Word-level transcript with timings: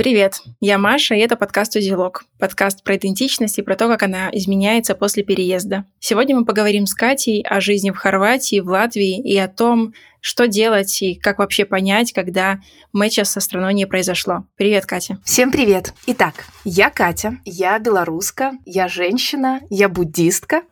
Привет, 0.00 0.40
я 0.60 0.78
Маша, 0.78 1.14
и 1.14 1.18
это 1.18 1.36
подкаст 1.36 1.76
«Узелок». 1.76 2.24
Подкаст 2.38 2.82
про 2.82 2.96
идентичность 2.96 3.58
и 3.58 3.62
про 3.62 3.76
то, 3.76 3.86
как 3.86 4.02
она 4.02 4.30
изменяется 4.32 4.94
после 4.94 5.22
переезда. 5.22 5.84
Сегодня 5.98 6.36
мы 6.36 6.46
поговорим 6.46 6.86
с 6.86 6.94
Катей 6.94 7.42
о 7.42 7.60
жизни 7.60 7.90
в 7.90 7.96
Хорватии, 7.96 8.60
в 8.60 8.68
Латвии 8.68 9.20
и 9.20 9.36
о 9.36 9.46
том, 9.46 9.92
что 10.22 10.48
делать 10.48 11.02
и 11.02 11.16
как 11.16 11.38
вообще 11.38 11.66
понять, 11.66 12.14
когда 12.14 12.60
матча 12.94 13.24
со 13.24 13.40
страной 13.40 13.74
не 13.74 13.84
произошло. 13.84 14.46
Привет, 14.56 14.86
Катя. 14.86 15.18
Всем 15.22 15.52
привет. 15.52 15.92
Итак, 16.06 16.46
я 16.64 16.88
Катя, 16.88 17.36
я 17.44 17.78
белоруска, 17.78 18.52
я 18.64 18.88
женщина, 18.88 19.60
я 19.68 19.90
буддистка, 19.90 20.62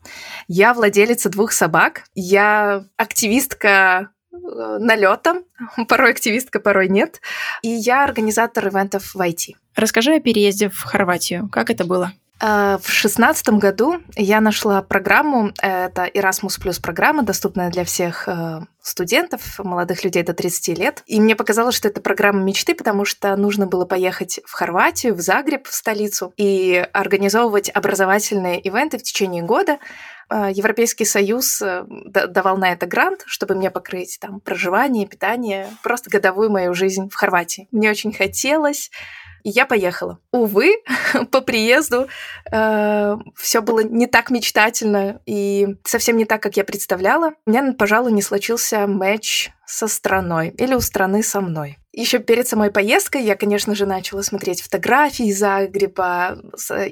я 0.47 0.73
владелица 0.73 1.29
двух 1.29 1.53
собак, 1.53 2.05
я 2.15 2.87
активистка 2.97 4.09
налетом, 4.79 5.45
порой 5.89 6.11
активистка, 6.11 6.61
порой 6.61 6.89
нет. 6.89 7.21
И 7.63 7.69
я 7.69 8.05
организатор 8.05 8.69
ивентов 8.69 9.15
в 9.15 9.21
IT. 9.21 9.55
Расскажи 9.77 10.15
о 10.15 10.21
переезде 10.21 10.69
в 10.69 10.83
Хорватию. 10.83 11.49
Как 11.51 11.71
это 11.71 11.85
было? 11.85 12.13
Э, 12.41 12.79
в 12.81 12.91
шестнадцатом 12.91 13.59
году 13.59 14.01
я 14.17 14.41
нашла 14.41 14.83
программу, 14.83 15.53
это 15.61 16.07
Erasmus 16.07 16.61
Plus 16.63 16.81
программа, 16.81 17.23
доступная 17.23 17.71
для 17.71 17.85
всех 17.85 18.29
э, 18.29 18.61
студентов, 18.81 19.59
молодых 19.59 20.05
людей 20.05 20.23
до 20.23 20.35
30 20.35 20.79
лет. 20.79 21.03
И 21.07 21.21
мне 21.21 21.35
показалось, 21.35 21.75
что 21.75 21.89
это 21.89 22.01
программа 22.01 22.43
мечты, 22.43 22.75
потому 22.75 23.05
что 23.05 23.35
нужно 23.37 23.67
было 23.67 23.85
поехать 23.85 24.41
в 24.47 24.53
Хорватию, 24.53 25.15
в 25.15 25.21
Загреб, 25.21 25.67
в 25.67 25.75
столицу, 25.75 26.33
и 26.37 26.87
организовывать 26.93 27.71
образовательные 27.71 28.61
ивенты 28.61 28.99
в 28.99 29.03
течение 29.03 29.43
года, 29.43 29.79
Европейский 30.31 31.05
Союз 31.05 31.63
э, 31.63 31.85
давал 31.89 32.57
на 32.57 32.73
это 32.73 32.87
грант, 32.87 33.23
чтобы 33.27 33.55
мне 33.55 33.71
покрыть 33.71 34.19
там 34.21 34.41
проживание, 34.41 35.07
питание, 35.07 35.69
просто 35.83 36.11
годовую 36.11 36.51
мою 36.51 36.75
жизнь 36.75 37.09
в 37.09 37.15
Хорватии. 37.15 37.69
Мне 37.71 37.91
очень 37.91 38.13
хотелось, 38.13 38.91
и 39.43 39.51
я 39.51 39.67
поехала. 39.67 40.19
Увы, 40.33 40.77
по 41.31 41.41
приезду 41.41 42.09
э, 42.51 43.17
все 43.37 43.63
было 43.63 43.81
не 43.81 44.07
так 44.07 44.31
мечтательно 44.31 45.21
и 45.27 45.77
совсем 45.85 46.17
не 46.17 46.25
так, 46.25 46.43
как 46.43 46.57
я 46.57 46.65
представляла. 46.65 47.33
У 47.47 47.51
меня, 47.51 47.73
пожалуй, 47.73 48.13
не 48.13 48.23
случился 48.23 48.87
матч 48.87 49.51
со 49.67 49.89
страной 49.89 50.51
или 50.59 50.75
у 50.75 50.81
страны 50.81 51.23
со 51.23 51.41
мной. 51.41 51.79
Еще 51.99 52.21
перед 52.21 52.47
самой 52.47 52.71
поездкой 52.71 53.25
я, 53.25 53.35
конечно 53.35 53.75
же, 53.75 53.85
начала 53.85 54.23
смотреть 54.23 54.63
фотографии 54.63 55.33
Загреба, 55.33 56.39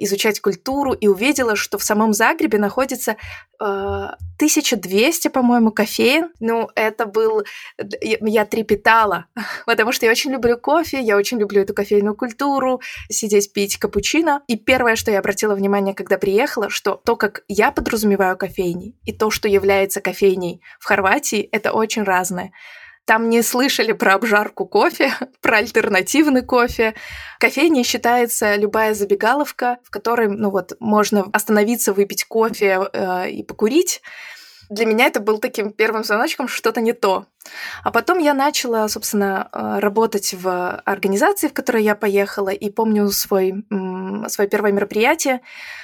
изучать 0.00 0.40
культуру 0.40 0.94
и 0.94 1.06
увидела, 1.06 1.54
что 1.54 1.78
в 1.78 1.84
самом 1.84 2.12
Загребе 2.12 2.58
находится 2.58 3.12
э, 3.12 3.64
1200, 3.64 5.28
по-моему, 5.28 5.70
кофеин. 5.70 6.30
Ну, 6.40 6.70
это 6.74 7.06
был... 7.06 7.44
Я 8.00 8.46
трепетала, 8.46 9.26
потому 9.64 9.92
что 9.92 10.06
я 10.06 10.10
очень 10.10 10.32
люблю 10.32 10.58
кофе, 10.58 11.00
я 11.00 11.16
очень 11.16 11.38
люблю 11.38 11.62
эту 11.62 11.72
кофейную 11.72 12.16
культуру, 12.16 12.80
сидеть 13.08 13.52
пить 13.52 13.76
капучино. 13.76 14.42
И 14.48 14.56
первое, 14.56 14.96
что 14.96 15.12
я 15.12 15.20
обратила 15.20 15.54
внимание, 15.54 15.94
когда 15.94 16.18
приехала, 16.18 16.68
что 16.68 17.00
то, 17.04 17.14
как 17.14 17.44
я 17.46 17.70
подразумеваю 17.70 18.36
кофейни, 18.36 18.96
и 19.04 19.12
то, 19.12 19.30
что 19.30 19.46
является 19.46 20.00
кофейней 20.00 20.62
в 20.80 20.84
Хорватии, 20.86 21.48
это 21.52 21.70
очень 21.70 22.02
разное. 22.02 22.50
Там 23.06 23.30
не 23.30 23.42
слышали 23.42 23.92
про 23.92 24.14
обжарку 24.14 24.66
кофе, 24.66 25.12
про 25.40 25.58
альтернативный 25.58 26.42
кофе. 26.42 26.94
Кофейней 27.38 27.84
считается 27.84 28.56
любая 28.56 28.94
забегаловка, 28.94 29.78
в 29.84 29.90
которой 29.90 30.28
ну 30.28 30.50
вот, 30.50 30.72
можно 30.80 31.24
остановиться, 31.32 31.92
выпить 31.92 32.24
кофе 32.24 32.88
э, 32.92 33.30
и 33.30 33.42
покурить. 33.44 34.02
Для 34.68 34.84
меня 34.86 35.06
это 35.06 35.20
был 35.20 35.38
таким 35.38 35.70
первым 35.70 36.02
звоночком, 36.02 36.48
что 36.48 36.56
что-то 36.56 36.80
не 36.80 36.92
то. 36.92 37.26
А 37.84 37.92
потом 37.92 38.18
я 38.18 38.34
начала, 38.34 38.88
собственно, 38.88 39.48
э, 39.52 39.78
работать 39.78 40.34
в 40.34 40.82
организации, 40.84 41.46
в 41.46 41.52
которой 41.52 41.84
я 41.84 41.94
поехала, 41.94 42.48
и 42.48 42.70
помню 42.70 43.08
свой, 43.10 43.64
свое 44.26 44.50
первое 44.50 44.72
мероприятие, 44.72 45.42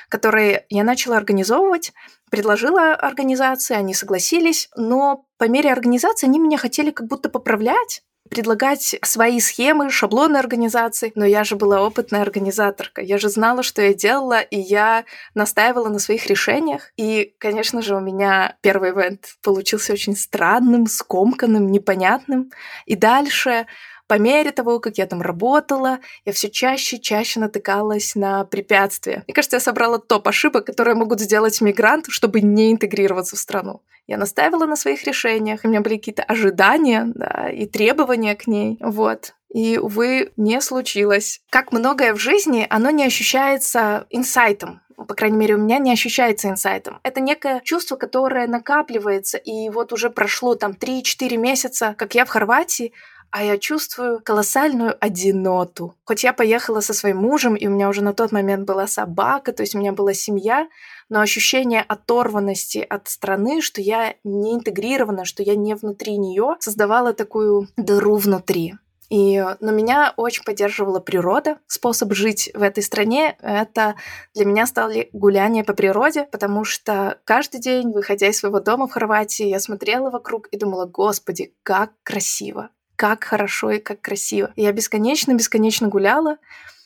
которое 0.09 0.67
я 0.71 0.83
начала 0.83 1.17
организовывать 1.17 1.93
предложила 2.33 2.95
организации, 2.95 3.77
они 3.77 3.93
согласились, 3.93 4.71
но 4.75 5.27
по 5.37 5.45
мере 5.45 5.71
организации 5.71 6.27
они 6.27 6.39
меня 6.39 6.57
хотели 6.57 6.91
как 6.91 7.07
будто 7.07 7.29
поправлять, 7.29 8.03
предлагать 8.31 8.97
свои 9.05 9.39
схемы, 9.39 9.91
шаблоны 9.91 10.39
организации, 10.39 11.13
но 11.15 11.27
я 11.27 11.45
же 11.45 11.57
была 11.57 11.83
опытная 11.83 12.23
организаторка, 12.23 13.03
я 13.03 13.19
же 13.19 13.29
знала, 13.29 13.63
что 13.63 13.83
я 13.83 13.93
делала, 13.93 14.41
и 14.41 14.59
я 14.59 15.05
настаивала 15.35 15.91
на 15.91 15.99
своих 15.99 16.27
решениях. 16.27 16.91
И, 16.97 17.35
конечно 17.39 17.83
же, 17.83 17.95
у 17.95 18.01
меня 18.01 18.57
первый 18.63 18.93
ивент 18.93 19.35
получился 19.43 19.93
очень 19.93 20.17
странным, 20.17 20.87
скомканным, 20.87 21.71
непонятным. 21.71 22.51
И 22.87 22.97
дальше 22.97 23.67
по 24.13 24.19
мере 24.19 24.53
того, 24.53 24.79
как 24.79 24.99
я 24.99 25.07
там 25.07 25.23
работала, 25.23 25.99
я 26.27 26.35
все 26.35 26.51
чаще 26.51 26.97
и 26.97 27.01
чаще 27.01 27.41
натыкалась 27.41 28.15
на 28.15 28.45
препятствия. 28.45 29.23
Мне 29.27 29.33
кажется, 29.33 29.57
я 29.57 29.61
собрала 29.61 29.99
топ 29.99 30.29
ошибок, 30.29 30.67
которые 30.67 30.95
могут 30.97 31.19
сделать 31.19 31.59
мигрант, 31.63 32.09
чтобы 32.11 32.43
не 32.43 32.73
интегрироваться 32.73 33.37
в 33.37 33.39
страну. 33.39 33.81
Я 34.07 34.19
настаивала 34.19 34.67
на 34.67 34.77
своих 34.77 35.05
решениях, 35.05 35.61
у 35.65 35.69
меня 35.69 35.81
были 35.81 35.97
какие-то 35.97 36.25
ожидания 36.25 37.11
да, 37.15 37.49
и 37.51 37.65
требования 37.65 38.35
к 38.35 38.47
ней. 38.47 38.77
Вот. 38.81 39.33
И, 39.49 39.79
увы, 39.79 40.33
не 40.37 40.61
случилось. 40.61 41.41
Как 41.49 41.73
многое 41.73 42.13
в 42.13 42.19
жизни, 42.19 42.67
оно 42.69 42.91
не 42.91 43.07
ощущается 43.07 44.07
инсайтом 44.11 44.83
по 45.09 45.15
крайней 45.15 45.37
мере, 45.37 45.57
у 45.57 45.59
меня 45.59 45.79
не 45.79 45.93
ощущается 45.93 46.49
инсайтом. 46.49 47.01
Это 47.03 47.21
некое 47.21 47.61
чувство, 47.65 47.97
которое 47.97 48.47
накапливается, 48.47 49.37
и 49.37 49.69
вот 49.69 49.93
уже 49.93 50.11
прошло 50.11 50.55
там 50.55 50.73
3-4 50.73 51.37
месяца, 51.39 51.97
как 51.99 52.15
я 52.15 52.25
в 52.25 52.29
Хорватии, 52.29 52.93
а 53.33 53.43
я 53.43 53.59
чувствую 53.59 54.21
колоссальную 54.23 54.95
одиноту. 55.01 55.97
Хоть 56.05 56.23
я 56.23 56.35
поехала 56.35 56.81
со 56.81 56.93
своим 56.93 57.17
мужем, 57.17 57.57
и 57.57 57.67
у 57.67 57.71
меня 57.71 57.89
уже 57.89 58.05
на 58.05 58.13
тот 58.13 58.31
момент 58.31 58.67
была 58.67 58.87
собака, 58.87 59.53
то 59.53 59.63
есть 59.63 59.75
у 59.75 59.79
меня 59.79 59.93
была 59.93 60.13
семья, 60.13 60.69
но 61.09 61.21
ощущение 61.21 61.81
оторванности 61.81 62.87
от 62.89 63.09
страны, 63.09 63.63
что 63.63 63.81
я 63.81 64.15
не 64.23 64.55
интегрирована, 64.55 65.25
что 65.25 65.43
я 65.43 65.57
не 65.57 65.75
внутри 65.75 66.19
нее, 66.19 66.57
создавало 66.61 67.15
такую 67.15 67.69
дыру 67.77 68.17
внутри. 68.17 68.75
И, 69.09 69.45
но 69.61 69.73
меня 69.73 70.15
очень 70.17 70.43
поддерживала 70.43 70.99
природа. 70.99 71.59
Способ 71.67 72.15
жить 72.15 72.51
в 72.55 72.63
этой 72.63 72.83
стране— 72.83 73.37
это 73.43 73.97
для 74.35 74.47
меня 74.47 74.67
стали 74.67 75.11
гуляния 75.13 75.65
по 75.65 75.75
природе, 75.75 76.25
потому 76.33 76.65
что 76.65 77.19
каждый 77.25 77.61
день, 77.61 77.93
выходя 77.93 78.29
из 78.29 78.39
своего 78.39 78.61
дома 78.61 78.89
в 78.89 78.93
Хорватии, 78.93 79.47
я 79.47 79.59
смотрела 79.59 80.11
вокруг 80.11 80.47
и 80.49 80.57
думала, 80.57 80.87
господи, 80.87 81.55
как 81.63 81.93
красиво, 82.03 82.71
как 83.03 83.25
хорошо 83.25 83.73
и 83.73 83.81
как 83.81 84.01
красиво. 84.01 84.53
Я 84.55 84.71
бесконечно-бесконечно 84.71 85.89
гуляла, 85.89 86.37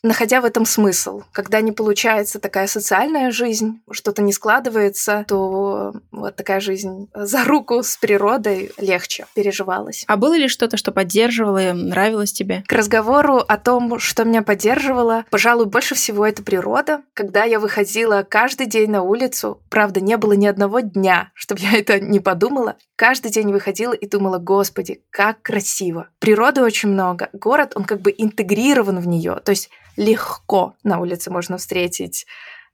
находя 0.07 0.41
в 0.41 0.45
этом 0.45 0.65
смысл. 0.65 1.23
Когда 1.33 1.61
не 1.61 1.73
получается 1.73 2.39
такая 2.39 2.67
социальная 2.67 3.31
жизнь, 3.31 3.81
что-то 3.91 4.23
не 4.23 4.33
складывается, 4.33 5.25
то 5.29 5.95
вот 6.11 6.37
такая 6.37 6.61
жизнь 6.61 7.09
за 7.15 7.45
руку 7.45 7.83
с 7.83 7.97
природой 7.97 8.73
легче 8.79 9.27
переживалась. 9.35 10.05
А 10.07 10.17
было 10.17 10.37
ли 10.37 10.49
что-то, 10.49 10.77
что 10.77 10.93
поддерживало 10.93 11.71
и 11.71 11.73
нравилось 11.73 12.33
тебе? 12.33 12.63
К 12.67 12.73
разговору 12.73 13.37
о 13.37 13.57
том, 13.59 13.99
что 13.99 14.25
меня 14.25 14.43
поддерживало, 14.43 15.25
пожалуй, 15.31 15.67
больше 15.67 15.95
всего 15.95 16.27
это 16.27 16.43
природа. 16.43 17.03
Когда 17.15 17.45
я 17.45 17.59
выходила 17.61 18.25
каждый 18.29 18.67
день 18.67 18.91
на 18.91 19.03
улицу, 19.03 19.61
правда, 19.69 20.01
не 20.01 20.17
было 20.17 20.33
ни 20.33 20.47
одного 20.47 20.81
дня, 20.81 21.31
чтобы 21.35 21.61
я 21.63 21.79
это 21.79 22.01
не 22.01 22.21
подумала, 22.21 22.77
каждый 22.97 23.31
день 23.31 23.53
выходила 23.53 23.93
и 23.93 24.09
думала, 24.09 24.39
господи, 24.39 25.03
как 25.11 25.43
красиво. 25.43 26.09
Природы 26.19 26.63
очень 26.63 26.91
много. 26.91 27.29
Город, 27.33 27.73
он 27.75 27.85
как 27.85 28.01
бы 28.01 28.15
интегрирован 28.17 29.01
в 29.01 29.07
нее. 29.07 29.41
То 29.45 29.51
есть 29.51 29.71
легко 29.97 30.75
на 30.83 31.01
улице 31.01 31.31
можно 31.31 31.59
встретить 31.59 32.27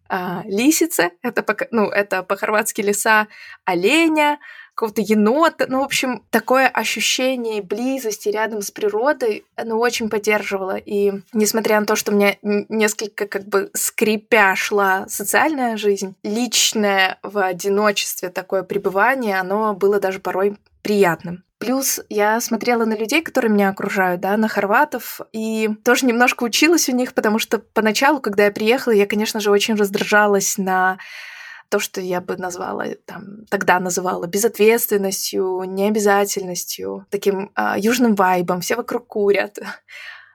а, 0.09 0.43
лисицы, 0.45 1.13
это, 1.23 1.43
по, 1.43 1.57
ну, 1.71 1.89
это 1.89 2.23
по-хорватски 2.23 2.83
леса, 2.83 3.29
оленя, 3.65 4.39
какого-то 4.75 5.01
енота. 5.01 5.67
Ну, 5.69 5.81
в 5.81 5.85
общем, 5.85 6.23
такое 6.31 6.69
ощущение 6.69 7.63
близости 7.63 8.29
рядом 8.29 8.63
с 8.63 8.71
природой, 8.71 9.45
оно 9.57 9.79
очень 9.79 10.09
поддерживало. 10.09 10.77
И 10.77 11.13
несмотря 11.33 11.81
на 11.81 11.87
то, 11.87 11.97
что 11.97 12.13
у 12.13 12.15
меня 12.15 12.37
несколько 12.43 13.27
как 13.27 13.47
бы 13.47 13.71
скрипя 13.75 14.55
шла 14.57 15.07
социальная 15.09 15.77
жизнь, 15.77 16.15
личное 16.23 17.19
в 17.23 17.39
одиночестве 17.39 18.31
такое 18.31 18.63
пребывание, 18.63 19.39
оно 19.39 19.75
было 19.75 20.01
даже 20.01 20.21
порой 20.21 20.57
приятным. 20.83 21.45
Плюс 21.59 22.01
я 22.09 22.41
смотрела 22.41 22.85
на 22.85 22.95
людей, 22.95 23.23
которые 23.23 23.53
меня 23.53 23.69
окружают, 23.69 24.21
да, 24.21 24.37
на 24.37 24.49
хорватов, 24.49 25.21
и 25.33 25.71
тоже 25.85 26.07
немножко 26.07 26.43
училась 26.43 26.89
у 26.89 26.93
них, 26.93 27.15
потому 27.15 27.39
что 27.39 27.61
поначалу, 27.61 28.21
когда 28.21 28.47
я 28.47 28.51
приехала, 28.51 28.93
я, 28.93 29.07
конечно 29.07 29.39
же, 29.39 29.53
очень 29.53 29.77
раздражалась 29.77 30.59
на 30.59 30.99
то, 31.73 31.79
что 31.79 32.03
я 32.03 32.21
бы 32.21 32.37
назвала, 32.37 32.85
там, 33.07 33.47
тогда 33.49 33.81
называла 33.81 34.27
безответственностью, 34.27 35.63
необязательностью, 35.65 37.07
таким 37.09 37.51
а, 37.55 37.79
южным 37.79 38.15
вайбом, 38.15 38.61
все 38.61 38.77
вокруг 38.77 39.07
курят. 39.07 39.59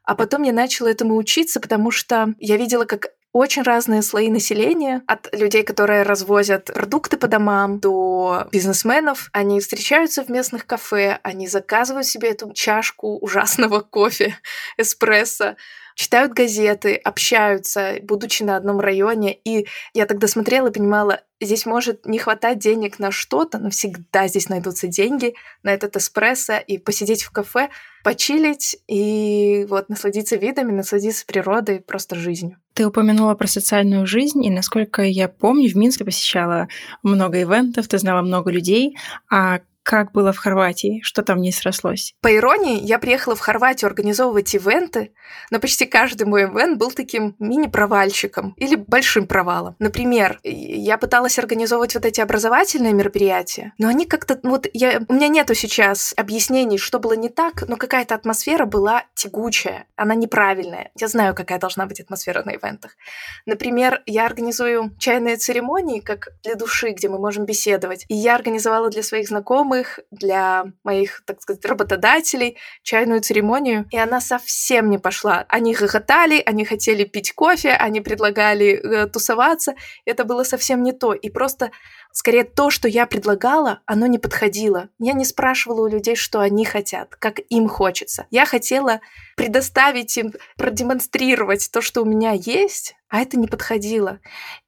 А 0.04 0.16
потом 0.16 0.42
я 0.42 0.52
начала 0.52 0.88
этому 0.88 1.16
учиться, 1.16 1.60
потому 1.60 1.92
что 1.92 2.34
я 2.40 2.58
видела, 2.58 2.86
как 2.86 3.10
очень 3.34 3.62
разные 3.62 4.02
слои 4.02 4.32
населения, 4.32 5.04
от 5.06 5.32
людей, 5.32 5.62
которые 5.62 6.02
развозят 6.02 6.74
продукты 6.74 7.18
по 7.18 7.28
домам, 7.28 7.80
до 7.80 8.48
бизнесменов. 8.52 9.30
Они 9.32 9.60
встречаются 9.60 10.24
в 10.24 10.30
местных 10.30 10.66
кафе, 10.66 11.20
они 11.22 11.48
заказывают 11.48 12.08
себе 12.08 12.32
эту 12.32 12.52
чашку 12.54 13.20
ужасного 13.20 13.82
кофе, 13.82 14.36
эспрессо, 14.78 15.56
читают 15.98 16.34
газеты, 16.34 16.96
общаются, 16.96 17.96
будучи 18.04 18.44
на 18.44 18.56
одном 18.56 18.80
районе. 18.80 19.34
И 19.34 19.66
я 19.96 20.06
тогда 20.06 20.28
смотрела 20.28 20.68
и 20.68 20.72
понимала, 20.72 21.22
здесь 21.42 21.66
может 21.66 22.06
не 22.06 22.20
хватать 22.20 22.60
денег 22.60 23.00
на 23.00 23.10
что-то, 23.10 23.58
но 23.58 23.72
всегда 23.72 24.28
здесь 24.28 24.48
найдутся 24.48 24.88
деньги 24.88 25.34
на 25.64 25.74
этот 25.74 25.98
эспрессо 25.98 26.60
и 26.60 26.78
посидеть 26.78 27.24
в 27.24 27.32
кафе, 27.32 27.70
почилить 28.04 28.78
и 28.88 29.66
вот 29.68 29.90
насладиться 29.90 30.36
видами, 30.36 30.72
насладиться 30.72 31.26
природой, 31.26 31.80
просто 31.80 32.16
жизнью. 32.16 32.58
Ты 32.76 32.86
упомянула 32.86 33.34
про 33.34 33.48
социальную 33.48 34.06
жизнь, 34.06 34.46
и 34.46 34.52
насколько 34.52 35.02
я 35.02 35.28
помню, 35.28 35.68
в 35.68 35.76
Минске 35.76 36.06
посещала 36.06 36.68
много 37.02 37.42
ивентов, 37.42 37.88
ты 37.88 37.98
знала 37.98 38.22
много 38.22 38.52
людей, 38.52 38.96
а 39.32 39.62
как 39.88 40.12
было 40.12 40.34
в 40.34 40.38
Хорватии? 40.38 41.00
Что 41.02 41.24
там 41.24 41.40
не 41.40 41.54
срослось? 41.54 42.14
По 42.22 42.36
иронии, 42.36 42.78
я 42.84 43.00
приехала 43.00 43.38
в 43.38 43.40
Хорватию 43.40 43.88
организовывать 43.88 44.54
ивенты, 44.54 45.14
но 45.50 45.62
почти 45.62 45.86
каждый 45.86 46.28
мой 46.28 46.44
ивент 46.44 46.78
был 46.78 46.92
таким 46.92 47.38
мини-провальщиком 47.40 48.54
или 48.58 48.76
большим 48.76 49.28
провалом. 49.28 49.78
Например, 49.80 50.42
я 50.44 50.98
пыталась 50.98 51.40
организовывать 51.40 51.96
вот 51.96 52.04
эти 52.04 52.20
образовательные 52.20 52.92
мероприятия, 52.92 53.72
но 53.78 53.88
они 53.88 54.06
как-то... 54.06 54.38
Ну 54.44 54.50
вот 54.50 54.68
я, 54.74 55.00
у 55.08 55.14
меня 55.14 55.30
нету 55.30 55.56
сейчас 55.56 56.14
объяснений, 56.18 56.78
что 56.78 57.00
было 57.00 57.14
не 57.14 57.30
так, 57.30 57.66
но 57.66 57.78
какая-то 57.78 58.14
атмосфера 58.14 58.66
была 58.66 59.06
тягучая, 59.16 59.86
она 59.96 60.16
неправильная. 60.16 60.92
Я 61.00 61.08
знаю, 61.08 61.34
какая 61.34 61.60
должна 61.60 61.86
быть 61.86 62.02
атмосфера 62.02 62.44
на 62.44 62.56
ивентах. 62.56 62.98
Например, 63.46 64.04
я 64.06 64.26
организую 64.26 64.94
чайные 65.00 65.38
церемонии, 65.38 66.02
как 66.02 66.28
для 66.44 66.56
души, 66.56 66.90
где 66.90 67.08
мы 67.08 67.20
можем 67.20 67.46
беседовать. 67.46 68.04
И 68.10 68.16
я 68.16 68.36
организовала 68.36 68.90
для 68.90 69.02
своих 69.02 69.30
знакомых 69.30 69.77
знакомых, 69.78 70.00
для 70.12 70.66
моих, 70.84 71.24
так 71.26 71.42
сказать, 71.42 71.66
работодателей 71.66 72.58
чайную 72.84 73.22
церемонию, 73.22 73.86
и 73.92 73.98
она 73.98 74.22
совсем 74.22 74.90
не 74.90 74.98
пошла. 74.98 75.46
Они 75.50 75.74
хохотали, 75.74 76.42
они 76.46 76.66
хотели 76.66 77.04
пить 77.04 77.34
кофе, 77.34 77.72
они 77.72 78.02
предлагали 78.02 78.74
э, 78.74 79.08
тусоваться. 79.08 79.76
Это 80.06 80.24
было 80.24 80.44
совсем 80.44 80.84
не 80.84 80.92
то. 80.92 81.14
И 81.14 81.30
просто 81.30 81.72
Скорее, 82.14 82.46
то, 82.46 82.72
что 82.72 82.88
я 82.88 83.06
предлагала, 83.06 83.82
оно 83.86 84.08
не 84.08 84.18
подходило. 84.18 84.90
Я 84.98 85.14
не 85.14 85.24
спрашивала 85.24 85.86
у 85.86 85.88
людей, 85.88 86.16
что 86.16 86.40
они 86.40 86.66
хотят, 86.66 87.16
как 87.16 87.40
им 87.50 87.70
хочется. 87.70 88.26
Я 88.32 88.48
хотела 88.48 89.02
предоставить 89.36 90.18
им, 90.18 90.34
продемонстрировать 90.58 91.70
то, 91.72 91.80
что 91.80 92.02
у 92.02 92.06
меня 92.06 92.32
есть, 92.32 92.96
а 93.10 93.22
это 93.22 93.38
не 93.38 93.48
подходило. 93.48 94.20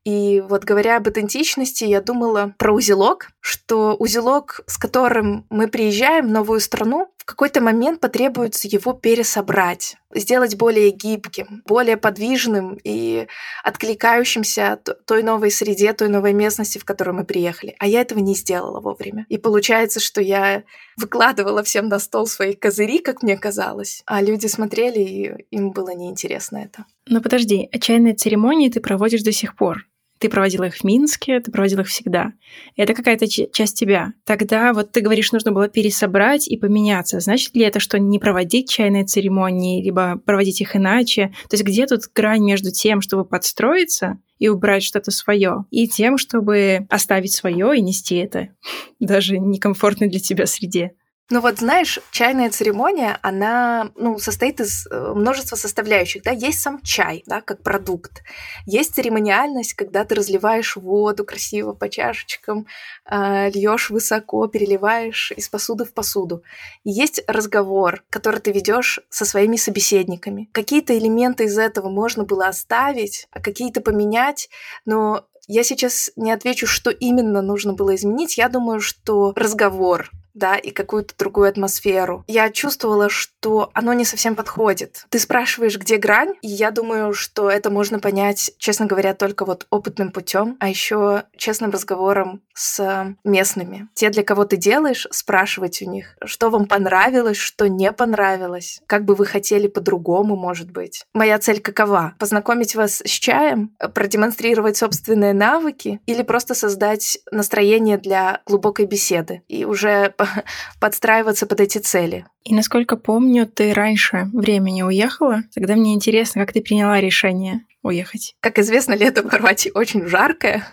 И 0.05 0.41
вот 0.41 0.63
говоря 0.63 0.97
об 0.97 1.07
идентичности, 1.09 1.83
я 1.83 2.01
думала 2.01 2.53
про 2.57 2.73
узелок, 2.73 3.29
что 3.41 3.95
узелок, 3.95 4.61
с 4.65 4.77
которым 4.77 5.45
мы 5.49 5.67
приезжаем 5.67 6.27
в 6.27 6.31
новую 6.31 6.59
страну, 6.59 7.11
в 7.17 7.25
какой-то 7.25 7.61
момент 7.61 7.99
потребуется 7.99 8.67
его 8.67 8.93
пересобрать, 8.93 9.97
сделать 10.15 10.55
более 10.55 10.89
гибким, 10.89 11.61
более 11.67 11.95
подвижным 11.95 12.79
и 12.83 13.27
откликающимся 13.63 14.79
той 15.05 15.21
новой 15.21 15.51
среде, 15.51 15.93
той 15.93 16.07
новой 16.07 16.33
местности, 16.33 16.79
в 16.79 16.85
которую 16.85 17.17
мы 17.17 17.25
приехали. 17.25 17.75
А 17.77 17.85
я 17.85 18.01
этого 18.01 18.19
не 18.19 18.33
сделала 18.33 18.79
вовремя. 18.79 19.27
И 19.29 19.37
получается, 19.37 19.99
что 19.99 20.21
я 20.21 20.63
выкладывала 20.97 21.61
всем 21.61 21.87
на 21.87 21.99
стол 21.99 22.25
свои 22.25 22.55
козыри, 22.55 22.97
как 22.97 23.21
мне 23.21 23.37
казалось, 23.37 24.01
а 24.07 24.23
люди 24.23 24.47
смотрели, 24.47 24.99
и 24.99 25.45
им 25.51 25.69
было 25.69 25.93
неинтересно 25.93 26.57
это. 26.57 26.85
Но 27.09 27.21
подожди, 27.21 27.67
отчаянные 27.71 28.13
церемонии 28.13 28.69
ты 28.69 28.79
проводишь 28.79 29.23
до 29.23 29.31
сих 29.31 29.55
пор. 29.55 29.87
Ты 30.19 30.29
проводила 30.29 30.65
их 30.65 30.75
в 30.75 30.83
Минске, 30.83 31.39
ты 31.39 31.49
проводила 31.49 31.81
их 31.81 31.87
всегда. 31.87 32.33
Это 32.75 32.93
какая-то 32.93 33.25
часть 33.27 33.79
тебя. 33.79 34.13
Тогда 34.25 34.73
вот 34.73 34.91
ты 34.91 35.01
говоришь, 35.01 35.31
нужно 35.31 35.51
было 35.51 35.69
пересобрать 35.69 36.47
и 36.47 36.57
поменяться. 36.57 37.19
Значит 37.19 37.55
ли 37.55 37.63
это, 37.63 37.79
что 37.79 37.97
не 37.97 38.19
проводить 38.19 38.69
чайные 38.69 39.05
церемонии, 39.05 39.81
либо 39.81 40.21
проводить 40.23 40.61
их 40.61 40.75
иначе? 40.75 41.33
То 41.49 41.55
есть 41.55 41.63
где 41.63 41.87
тут 41.87 42.01
грань 42.13 42.43
между 42.43 42.69
тем, 42.69 43.01
чтобы 43.01 43.25
подстроиться 43.25 44.19
и 44.37 44.49
убрать 44.49 44.83
что-то 44.83 45.09
свое, 45.09 45.65
и 45.71 45.87
тем, 45.87 46.17
чтобы 46.17 46.85
оставить 46.89 47.31
свое 47.31 47.75
и 47.75 47.81
нести 47.81 48.17
это 48.17 48.49
даже 48.99 49.39
некомфортной 49.39 50.09
для 50.09 50.19
тебя 50.19 50.45
среде? 50.45 50.91
Ну 51.31 51.41
вот 51.41 51.59
знаешь, 51.59 51.99
чайная 52.09 52.49
церемония, 52.49 53.19
она 53.21 53.91
ну, 53.95 54.17
состоит 54.17 54.59
из 54.59 54.87
э, 54.87 55.13
множества 55.15 55.55
составляющих. 55.55 56.23
Да? 56.23 56.31
Есть 56.31 56.59
сам 56.59 56.81
чай, 56.81 57.23
да, 57.27 57.41
как 57.41 57.61
продукт. 57.61 58.23
Есть 58.65 58.95
церемониальность, 58.95 59.73
когда 59.73 60.05
ты 60.05 60.15
разливаешь 60.15 60.75
воду 60.75 61.23
красиво 61.23 61.73
по 61.73 61.87
чашечкам, 61.87 62.65
э, 63.05 63.51
льешь 63.51 63.91
высоко, 63.91 64.47
переливаешь 64.47 65.31
из 65.31 65.47
посуды 65.49 65.85
в 65.85 65.93
посуду. 65.93 66.41
И 66.83 66.89
есть 66.89 67.21
разговор, 67.27 68.03
который 68.09 68.39
ты 68.39 68.51
ведешь 68.51 68.99
со 69.09 69.23
своими 69.23 69.55
собеседниками. 69.55 70.49
Какие-то 70.51 70.97
элементы 70.97 71.43
из 71.43 71.59
этого 71.59 71.89
можно 71.89 72.23
было 72.23 72.47
оставить, 72.47 73.27
а 73.29 73.39
какие-то 73.39 73.81
поменять, 73.81 74.49
но 74.83 75.27
я 75.47 75.63
сейчас 75.63 76.11
не 76.15 76.31
отвечу, 76.31 76.65
что 76.65 76.89
именно 76.89 77.41
нужно 77.41 77.73
было 77.73 77.95
изменить. 77.95 78.37
Я 78.37 78.49
думаю, 78.49 78.79
что 78.79 79.33
разговор, 79.35 80.11
да, 80.39 80.55
и 80.55 80.71
какую-то 80.71 81.13
другую 81.17 81.49
атмосферу. 81.49 82.23
Я 82.27 82.49
чувствовала, 82.49 83.09
что 83.09 83.69
оно 83.73 83.93
не 83.93 84.05
совсем 84.05 84.35
подходит. 84.35 85.05
Ты 85.09 85.19
спрашиваешь, 85.19 85.77
где 85.77 85.97
грань, 85.97 86.33
и 86.41 86.47
я 86.47 86.71
думаю, 86.71 87.13
что 87.13 87.49
это 87.49 87.69
можно 87.69 87.99
понять, 87.99 88.51
честно 88.57 88.85
говоря, 88.85 89.13
только 89.13 89.45
вот 89.45 89.67
опытным 89.69 90.11
путем, 90.11 90.57
а 90.59 90.69
еще 90.69 91.23
честным 91.37 91.71
разговором 91.71 92.41
с 92.53 93.15
местными. 93.23 93.87
Те, 93.93 94.09
для 94.09 94.23
кого 94.23 94.45
ты 94.45 94.57
делаешь, 94.57 95.07
спрашивать 95.11 95.81
у 95.81 95.89
них, 95.89 96.15
что 96.25 96.49
вам 96.49 96.65
понравилось, 96.65 97.37
что 97.37 97.67
не 97.67 97.91
понравилось, 97.91 98.81
как 98.87 99.05
бы 99.05 99.15
вы 99.15 99.25
хотели 99.25 99.67
по-другому, 99.67 100.35
может 100.35 100.71
быть. 100.71 101.03
Моя 101.13 101.37
цель 101.39 101.61
какова? 101.61 102.15
Познакомить 102.19 102.75
вас 102.75 103.01
с 103.05 103.09
чаем, 103.09 103.75
продемонстрировать 103.93 104.77
собственные 104.77 105.33
навыки 105.33 105.99
или 106.05 106.21
просто 106.21 106.53
создать 106.53 107.19
настроение 107.31 107.97
для 107.97 108.41
глубокой 108.45 108.85
беседы 108.85 109.43
и 109.47 109.65
уже 109.65 110.13
подстраиваться 110.79 111.45
под 111.45 111.59
эти 111.61 111.77
цели. 111.77 112.25
И 112.43 112.53
насколько 112.53 112.95
помню, 112.95 113.45
ты 113.45 113.73
раньше 113.73 114.29
времени 114.33 114.81
уехала. 114.81 115.43
Тогда 115.53 115.75
мне 115.75 115.93
интересно, 115.93 116.45
как 116.45 116.53
ты 116.53 116.61
приняла 116.61 116.99
решение 116.99 117.65
уехать. 117.81 118.35
Как 118.41 118.59
известно, 118.59 118.93
лето 118.93 119.23
в 119.23 119.29
Хорватии 119.29 119.71
очень 119.73 120.05
жаркое. 120.05 120.67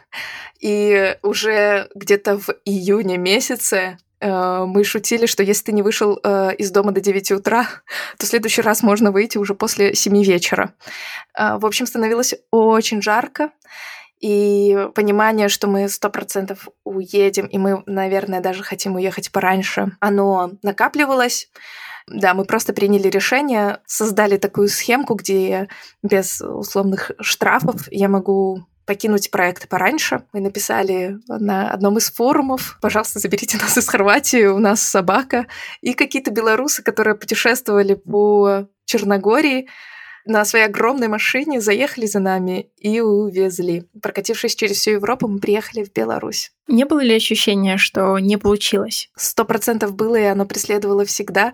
И 0.61 1.17
уже 1.23 1.89
где-то 1.95 2.39
в 2.39 2.49
июне 2.65 3.19
месяце 3.19 3.99
э, 4.21 4.65
мы 4.67 4.85
шутили, 4.85 5.27
что 5.27 5.43
если 5.43 5.65
ты 5.65 5.73
не 5.73 5.83
вышел 5.83 6.19
э, 6.23 6.55
из 6.57 6.71
дома 6.71 6.93
до 6.93 7.01
9 7.01 7.33
утра, 7.33 7.69
то 8.19 8.27
в 8.27 8.29
следующий 8.29 8.63
раз 8.63 8.83
можно 8.83 9.13
выйти 9.13 9.39
уже 9.39 9.55
после 9.55 9.95
7 9.95 10.23
вечера. 10.25 10.73
Э, 11.39 11.59
в 11.59 11.67
общем, 11.67 11.87
становилось 11.87 12.35
очень 12.51 13.03
жарко. 13.03 13.51
И 14.21 14.89
понимание, 14.95 15.49
что 15.49 15.67
мы 15.67 15.89
сто 15.89 16.09
процентов 16.09 16.69
уедем, 16.85 17.47
и 17.47 17.59
мы, 17.59 17.83
наверное, 17.87 18.41
даже 18.41 18.63
хотим 18.63 18.95
уехать 18.97 19.31
пораньше, 19.31 19.93
оно 20.01 20.53
накапливалось. 20.63 21.51
Да, 22.09 22.35
мы 22.35 22.45
просто 22.45 22.73
приняли 22.73 23.09
решение, 23.09 23.81
создали 23.87 24.37
такую 24.37 24.69
схемку, 24.69 25.15
где 25.15 25.69
без 26.03 26.41
условных 26.41 27.11
штрафов 27.21 27.89
я 27.91 28.09
могу 28.09 28.65
покинуть 28.87 29.31
проект 29.33 29.69
пораньше. 29.69 30.23
Мы 30.33 30.41
написали 30.41 31.19
на 31.27 31.71
одном 31.71 31.99
из 31.99 32.11
форумов, 32.11 32.79
пожалуйста, 32.81 33.19
заберите 33.19 33.59
нас 33.61 33.77
из 33.77 33.89
Хорватии, 33.89 34.47
у 34.47 34.59
нас 34.59 34.81
собака. 34.81 35.47
И 35.83 35.93
какие-то 35.93 36.31
белорусы, 36.31 36.83
которые 36.83 37.17
путешествовали 37.17 37.95
по 37.95 38.69
Черногории, 38.85 39.69
на 40.27 40.45
своей 40.45 40.67
огромной 40.67 41.09
машине 41.09 41.61
заехали 41.61 42.07
за 42.07 42.19
нами 42.19 42.69
и 42.79 43.01
увезли. 43.01 43.85
Прокатившись 44.03 44.55
через 44.55 44.79
всю 44.79 44.93
Европу, 44.93 45.29
мы 45.29 45.39
приехали 45.39 45.85
в 45.85 45.93
Беларусь. 45.93 46.53
Не 46.69 46.85
было 46.85 47.01
ли 47.01 47.15
ощущения, 47.15 47.79
что 47.79 48.19
не 48.19 48.37
получилось? 48.37 49.09
Сто 49.17 49.45
процентов 49.45 49.95
было, 49.95 50.17
и 50.17 50.25
оно 50.25 50.45
преследовало 50.45 51.05
всегда. 51.05 51.53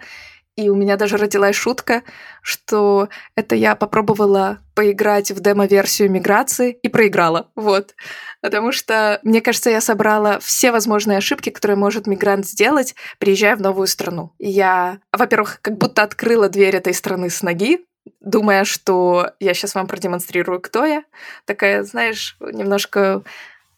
И 0.55 0.69
у 0.69 0.75
меня 0.75 0.97
даже 0.97 1.17
родилась 1.17 1.57
шутка, 1.57 2.03
что 2.43 3.09
это 3.37 3.55
я 3.55 3.75
попробовала 3.75 4.59
поиграть 4.75 5.31
в 5.31 5.41
демо-версию 5.41 6.11
миграции 6.11 6.73
и 6.73 6.89
проиграла. 6.89 7.51
Вот. 7.57 7.95
Потому 8.43 8.71
что, 8.71 9.19
мне 9.23 9.41
кажется, 9.41 9.71
я 9.71 9.81
собрала 9.81 10.41
все 10.41 10.71
возможные 10.71 11.19
ошибки, 11.19 11.49
которые 11.49 11.77
может 11.77 12.07
мигрант 12.07 12.47
сделать, 12.47 12.95
приезжая 13.19 13.57
в 13.57 13.63
новую 13.63 13.87
страну. 13.87 14.33
Я, 14.39 14.99
во-первых, 15.11 15.61
как 15.63 15.79
будто 15.79 16.03
открыла 16.03 16.51
дверь 16.51 16.77
этой 16.77 16.93
страны 16.93 17.31
с 17.31 17.41
ноги, 17.43 17.87
думая, 18.23 18.65
что 18.65 19.33
я 19.41 19.55
сейчас 19.55 19.75
вам 19.75 19.87
продемонстрирую, 19.87 20.61
кто 20.61 20.85
я. 20.85 21.05
Такая, 21.45 21.83
знаешь, 21.83 22.37
немножко 22.41 23.23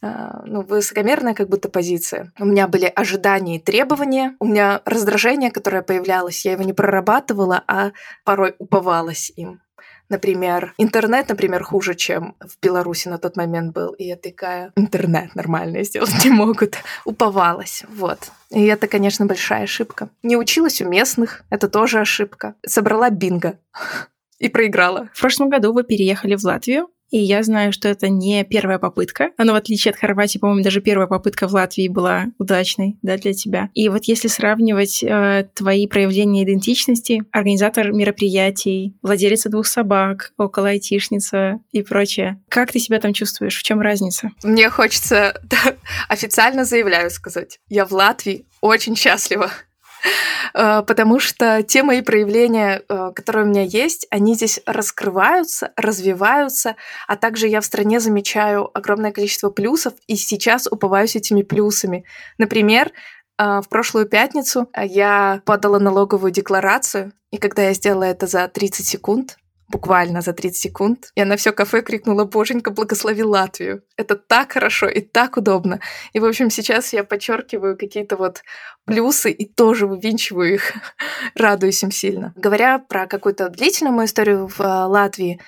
а, 0.04 0.42
ну, 0.44 0.60
высокомерная 0.62 1.34
как 1.34 1.48
будто 1.48 1.70
позиция. 1.70 2.30
У 2.38 2.44
меня 2.44 2.68
были 2.68 2.92
ожидания 2.94 3.56
и 3.56 3.60
требования, 3.60 4.36
у 4.38 4.46
меня 4.46 4.82
раздражение, 4.84 5.50
которое 5.50 5.82
появлялось, 5.82 6.44
я 6.44 6.52
его 6.52 6.62
не 6.62 6.74
прорабатывала, 6.74 7.64
а 7.66 7.92
порой 8.22 8.54
уповалась 8.58 9.32
им. 9.36 9.62
Например, 10.10 10.74
интернет, 10.76 11.30
например, 11.30 11.64
хуже, 11.64 11.94
чем 11.94 12.36
в 12.38 12.62
Беларуси 12.62 13.08
на 13.08 13.16
тот 13.16 13.36
момент 13.36 13.72
был. 13.72 13.92
И 13.92 14.04
я 14.04 14.16
такая, 14.16 14.70
интернет 14.76 15.34
нормально 15.34 15.82
сделать 15.84 16.22
не 16.22 16.30
могут. 16.30 16.76
Уповалась, 17.06 17.84
вот. 17.88 18.18
И 18.50 18.66
это, 18.66 18.86
конечно, 18.86 19.24
большая 19.24 19.62
ошибка. 19.62 20.10
Не 20.22 20.36
училась 20.36 20.82
у 20.82 20.88
местных, 20.88 21.42
это 21.48 21.68
тоже 21.68 22.00
ошибка. 22.00 22.54
Собрала 22.66 23.08
бинго. 23.08 23.58
И 24.38 24.48
проиграла. 24.48 25.08
В 25.14 25.20
прошлом 25.20 25.48
году 25.48 25.72
вы 25.72 25.84
переехали 25.84 26.36
в 26.36 26.44
Латвию, 26.44 26.88
и 27.14 27.18
я 27.18 27.44
знаю, 27.44 27.72
что 27.72 27.88
это 27.88 28.08
не 28.08 28.42
первая 28.44 28.80
попытка. 28.80 29.30
Но 29.38 29.52
в 29.52 29.56
отличие 29.56 29.92
от 29.92 29.98
Хорватии, 29.98 30.38
по-моему, 30.38 30.64
даже 30.64 30.80
первая 30.80 31.06
попытка 31.06 31.46
в 31.46 31.52
Латвии 31.52 31.86
была 31.86 32.26
удачной 32.38 32.98
да, 33.02 33.16
для 33.16 33.32
тебя. 33.34 33.70
И 33.74 33.88
вот 33.88 34.04
если 34.06 34.26
сравнивать 34.26 35.00
э, 35.04 35.48
твои 35.54 35.86
проявления 35.86 36.42
идентичности, 36.42 37.22
организатор 37.30 37.92
мероприятий, 37.92 38.96
владелица 39.00 39.48
двух 39.48 39.66
собак, 39.66 40.32
около 40.38 40.70
айтишница 40.70 41.60
и 41.70 41.82
прочее, 41.82 42.42
как 42.48 42.72
ты 42.72 42.80
себя 42.80 42.98
там 42.98 43.12
чувствуешь? 43.12 43.56
В 43.56 43.62
чем 43.62 43.80
разница? 43.80 44.30
Мне 44.42 44.68
хочется 44.68 45.40
да, 45.44 45.76
официально 46.08 46.64
заявляю 46.64 47.10
сказать, 47.10 47.60
я 47.68 47.86
в 47.86 47.92
Латвии 47.92 48.46
очень 48.60 48.96
счастлива. 48.96 49.52
Э, 50.54 50.82
потому 50.86 51.18
что 51.18 51.62
те 51.62 51.82
мои 51.82 52.00
проявления, 52.02 52.82
э, 52.88 53.12
которые 53.14 53.44
у 53.44 53.48
меня 53.48 53.62
есть, 53.62 54.06
они 54.10 54.34
здесь 54.34 54.60
раскрываются, 54.66 55.72
развиваются, 55.76 56.76
а 57.08 57.16
также 57.16 57.48
я 57.48 57.60
в 57.60 57.64
стране 57.64 58.00
замечаю 58.00 58.70
огромное 58.76 59.12
количество 59.12 59.50
плюсов, 59.50 59.94
и 60.06 60.16
сейчас 60.16 60.66
уповаюсь 60.70 61.16
этими 61.16 61.42
плюсами. 61.42 62.04
Например, 62.38 62.92
э, 63.38 63.60
в 63.60 63.68
прошлую 63.68 64.06
пятницу 64.06 64.68
я 64.76 65.42
подала 65.44 65.78
налоговую 65.78 66.30
декларацию, 66.30 67.12
и 67.30 67.38
когда 67.38 67.64
я 67.64 67.74
сделала 67.74 68.04
это 68.04 68.26
за 68.26 68.46
30 68.48 68.86
секунд, 68.86 69.36
буквально 69.74 70.20
за 70.20 70.32
30 70.32 70.56
секунд. 70.56 71.10
Я 71.16 71.24
на 71.24 71.34
все 71.36 71.50
кафе 71.52 71.82
крикнула 71.82 72.24
«Боженька, 72.24 72.70
благослови 72.70 73.24
Латвию!» 73.24 73.82
Это 73.96 74.14
так 74.14 74.52
хорошо 74.52 74.86
и 74.86 75.00
так 75.00 75.36
удобно. 75.36 75.80
И, 76.12 76.20
в 76.20 76.24
общем, 76.24 76.50
сейчас 76.50 76.92
я 76.92 77.02
подчеркиваю 77.02 77.76
какие-то 77.76 78.16
вот 78.16 78.42
плюсы 78.84 79.32
и 79.32 79.46
тоже 79.46 79.86
вывинчиваю 79.86 80.54
их, 80.54 80.72
радуюсь 81.34 81.82
им 81.82 81.90
сильно. 81.90 82.32
Говоря 82.36 82.78
про 82.78 83.06
какую-то 83.06 83.48
длительную 83.48 83.94
мою 83.94 84.06
историю 84.06 84.46
в 84.46 84.60
э, 84.60 84.64
Латвии, 84.64 85.40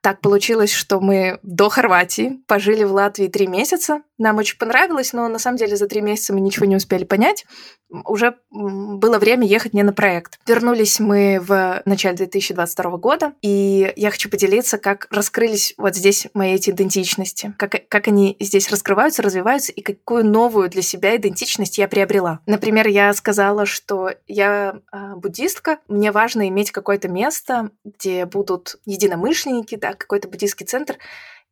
так 0.00 0.20
получилось, 0.20 0.72
что 0.72 1.00
мы 1.00 1.38
до 1.42 1.68
Хорватии 1.68 2.40
пожили 2.46 2.84
в 2.84 2.92
Латвии 2.92 3.28
три 3.28 3.46
месяца. 3.46 4.02
Нам 4.18 4.36
очень 4.38 4.58
понравилось, 4.58 5.12
но 5.12 5.28
на 5.28 5.38
самом 5.38 5.58
деле 5.58 5.76
за 5.76 5.86
три 5.86 6.00
месяца 6.00 6.32
мы 6.32 6.40
ничего 6.40 6.66
не 6.66 6.76
успели 6.76 7.04
понять. 7.04 7.46
Уже 7.90 8.36
было 8.50 9.18
время 9.18 9.46
ехать 9.46 9.72
не 9.74 9.82
на 9.82 9.92
проект. 9.92 10.38
Вернулись 10.46 11.00
мы 11.00 11.38
в 11.40 11.82
начале 11.84 12.16
2022 12.16 12.96
года, 12.98 13.32
и 13.40 13.92
я 13.96 14.10
хочу 14.10 14.28
поделиться, 14.28 14.78
как 14.78 15.06
раскрылись 15.10 15.74
вот 15.78 15.94
здесь 15.94 16.26
мои 16.34 16.54
эти 16.54 16.70
идентичности, 16.70 17.54
как, 17.56 17.88
как 17.88 18.08
они 18.08 18.36
здесь 18.40 18.70
раскрываются, 18.70 19.22
развиваются, 19.22 19.72
и 19.72 19.80
какую 19.80 20.24
новую 20.24 20.68
для 20.68 20.82
себя 20.82 21.16
идентичность 21.16 21.78
я 21.78 21.88
приобрела. 21.88 22.40
Например, 22.46 22.86
я 22.88 23.12
сказала, 23.14 23.64
что 23.64 24.10
я 24.26 24.80
а, 24.92 25.16
буддистка, 25.16 25.78
мне 25.88 26.12
важно 26.12 26.48
иметь 26.48 26.72
какое-то 26.72 27.08
место, 27.08 27.70
где 27.84 28.26
будут 28.26 28.76
единомышленники, 28.84 29.76
да, 29.76 29.94
какой-то 29.98 30.28
буддийский 30.28 30.66
центр, 30.66 30.98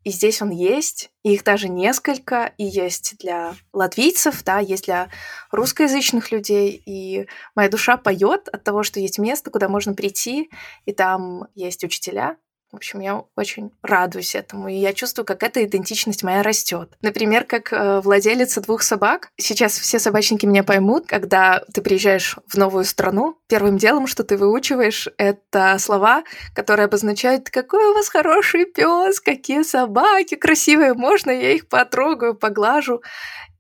и 0.07 0.11
здесь 0.11 0.41
он 0.41 0.51
есть, 0.51 1.11
и 1.25 1.35
их 1.35 1.43
даже 1.43 1.69
несколько, 1.69 2.53
и 2.59 2.65
есть 2.65 3.19
для 3.19 3.57
латвийцев, 3.73 4.45
да, 4.45 4.61
есть 4.61 4.85
для 4.85 5.09
русскоязычных 5.51 6.31
людей, 6.31 6.81
и 6.87 7.27
моя 7.57 7.69
душа 7.69 7.97
поет 7.97 8.49
от 8.49 8.63
того, 8.63 8.85
что 8.85 9.01
есть 9.01 9.19
место, 9.19 9.51
куда 9.51 9.69
можно 9.69 9.95
прийти, 9.95 10.49
и 10.85 10.93
там 10.93 11.49
есть 11.57 11.83
учителя, 11.83 12.37
в 12.73 12.77
общем, 12.77 13.01
я 13.01 13.23
очень 13.37 13.71
радуюсь 13.83 14.35
этому, 14.35 14.69
и 14.69 14.75
я 14.75 14.93
чувствую, 14.93 15.25
как 15.25 15.43
эта 15.45 15.65
идентичность 15.65 16.23
моя 16.25 16.43
растет. 16.43 16.93
Например, 17.01 17.45
как 17.45 17.73
э, 17.73 18.01
владелица 18.01 18.61
двух 18.61 18.83
собак. 18.83 19.31
Сейчас 19.37 19.79
все 19.79 19.99
собачники 20.01 20.47
меня 20.47 20.65
поймут, 20.65 21.07
когда 21.07 21.63
ты 21.73 21.81
приезжаешь 21.81 22.37
в 22.47 22.57
новую 22.57 22.85
страну, 22.85 23.39
первым 23.47 23.79
делом, 23.79 24.07
что 24.09 24.25
ты 24.25 24.37
выучиваешь, 24.37 25.09
это 25.17 25.77
слова, 25.79 26.25
которые 26.55 26.87
обозначают, 26.87 27.51
какой 27.51 27.87
у 27.87 27.95
вас 27.95 28.09
хороший 28.09 28.65
пес, 28.65 29.21
какие 29.21 29.63
собаки 29.63 30.35
красивые, 30.35 30.95
можно 30.95 31.31
я 31.31 31.53
их 31.53 31.69
потрогаю, 31.69 32.35
поглажу. 32.35 33.01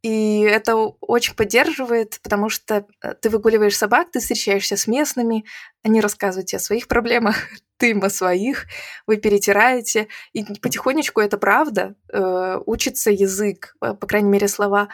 И 0.07 0.43
это 0.43 0.77
очень 0.77 1.35
поддерживает, 1.35 2.21
потому 2.23 2.49
что 2.49 2.87
э, 3.03 3.15
ты 3.15 3.29
выгуливаешь 3.29 3.77
собак, 3.77 4.13
ты 4.13 4.21
встречаешься 4.21 4.77
с 4.77 4.87
местными, 4.87 5.45
они 5.83 6.01
рассказывают 6.01 6.47
тебе 6.47 6.59
о 6.59 6.61
своих 6.61 6.87
проблемах, 6.87 7.35
ты 7.77 7.91
им 7.91 8.05
о 8.05 8.09
своих, 8.09 8.67
вы 9.09 9.17
перетираете. 9.17 10.07
И 10.33 10.45
потихонечку 10.45 11.21
это 11.21 11.39
правда. 11.39 11.97
Э, 12.13 12.61
учится 12.67 13.11
язык, 13.11 13.75
по 13.81 14.07
крайней 14.07 14.31
мере, 14.31 14.47
слова 14.47 14.91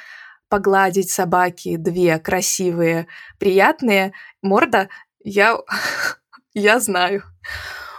погладить 0.49 1.11
собаки, 1.11 1.77
две 1.77 2.19
красивые, 2.19 3.07
приятные. 3.39 4.15
Морда, 4.41 4.89
я, 5.23 5.59
я 6.55 6.81
знаю. 6.81 7.23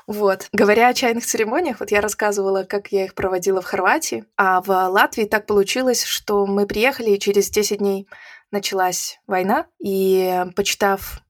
Вот. 0.07 0.48
Говоря 0.51 0.89
о 0.89 0.93
чайных 0.93 1.25
церемониях, 1.25 1.79
вот 1.79 1.91
я 1.91 2.01
рассказывала, 2.01 2.63
как 2.63 2.91
я 2.91 3.05
их 3.05 3.15
проводила 3.15 3.62
в 3.62 3.65
Хорватии, 3.65 4.25
а 4.38 4.62
в 4.62 4.69
Латвии 4.69 5.25
так 5.25 5.45
получилось, 5.45 6.03
что 6.03 6.45
мы 6.45 6.67
приехали, 6.67 7.12
и 7.12 7.19
через 7.19 7.50
10 7.50 7.79
дней 7.79 8.07
началась 8.51 9.19
война, 9.27 9.65
и 9.79 10.45
почитав 10.55 11.22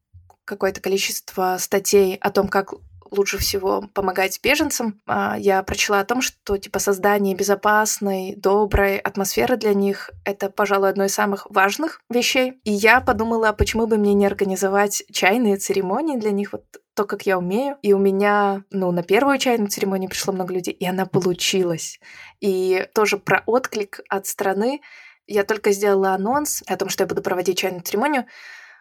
какое-то 0.46 0.82
количество 0.82 1.58
статей 1.60 2.16
о 2.16 2.32
том, 2.32 2.48
как 2.48 2.74
лучше 3.12 3.38
всего 3.38 3.84
помогать 3.94 4.40
беженцам. 4.42 5.02
А, 5.06 5.36
я 5.38 5.62
прочла 5.64 6.00
о 6.00 6.06
том, 6.06 6.22
что 6.22 6.58
типа 6.58 6.80
создание 6.80 7.36
безопасной, 7.36 8.36
доброй 8.36 8.98
атмосферы 8.98 9.58
для 9.58 9.74
них— 9.74 10.12
это, 10.26 10.50
пожалуй, 10.50 10.90
одно 10.90 11.06
из 11.06 11.14
самых 11.14 11.48
важных 11.50 12.02
вещей. 12.10 12.60
И 12.64 12.72
я 12.72 13.02
подумала, 13.02 13.52
почему 13.54 13.88
бы 13.88 13.98
мне 13.98 14.14
не 14.14 14.26
организовать 14.26 15.04
чайные 15.12 15.58
церемонии 15.58 16.18
для 16.18 16.32
них, 16.32 16.54
вот 16.54 16.64
то, 16.96 17.06
как 17.06 17.26
я 17.26 17.38
умею. 17.38 17.78
И 17.82 17.94
у 17.94 17.98
меня, 17.98 18.64
ну, 18.70 18.92
на 18.92 19.04
первую 19.04 19.38
чайную 19.38 19.70
церемонию 19.70 20.10
пришло 20.10 20.34
много 20.34 20.54
людей, 20.54 20.74
и 20.74 20.86
она 20.86 21.06
получилась. 21.06 22.00
И 22.40 22.88
тоже 22.94 23.18
про 23.18 23.44
отклик 23.46 24.02
от 24.10 24.28
страны. 24.28 24.82
Я 25.26 25.44
только 25.44 25.72
сделала 25.72 26.14
анонс 26.14 26.64
о 26.68 26.76
том, 26.76 26.90
что 26.90 27.04
я 27.04 27.08
буду 27.08 27.22
проводить 27.22 27.58
чайную 27.58 27.84
церемонию. 27.84 28.26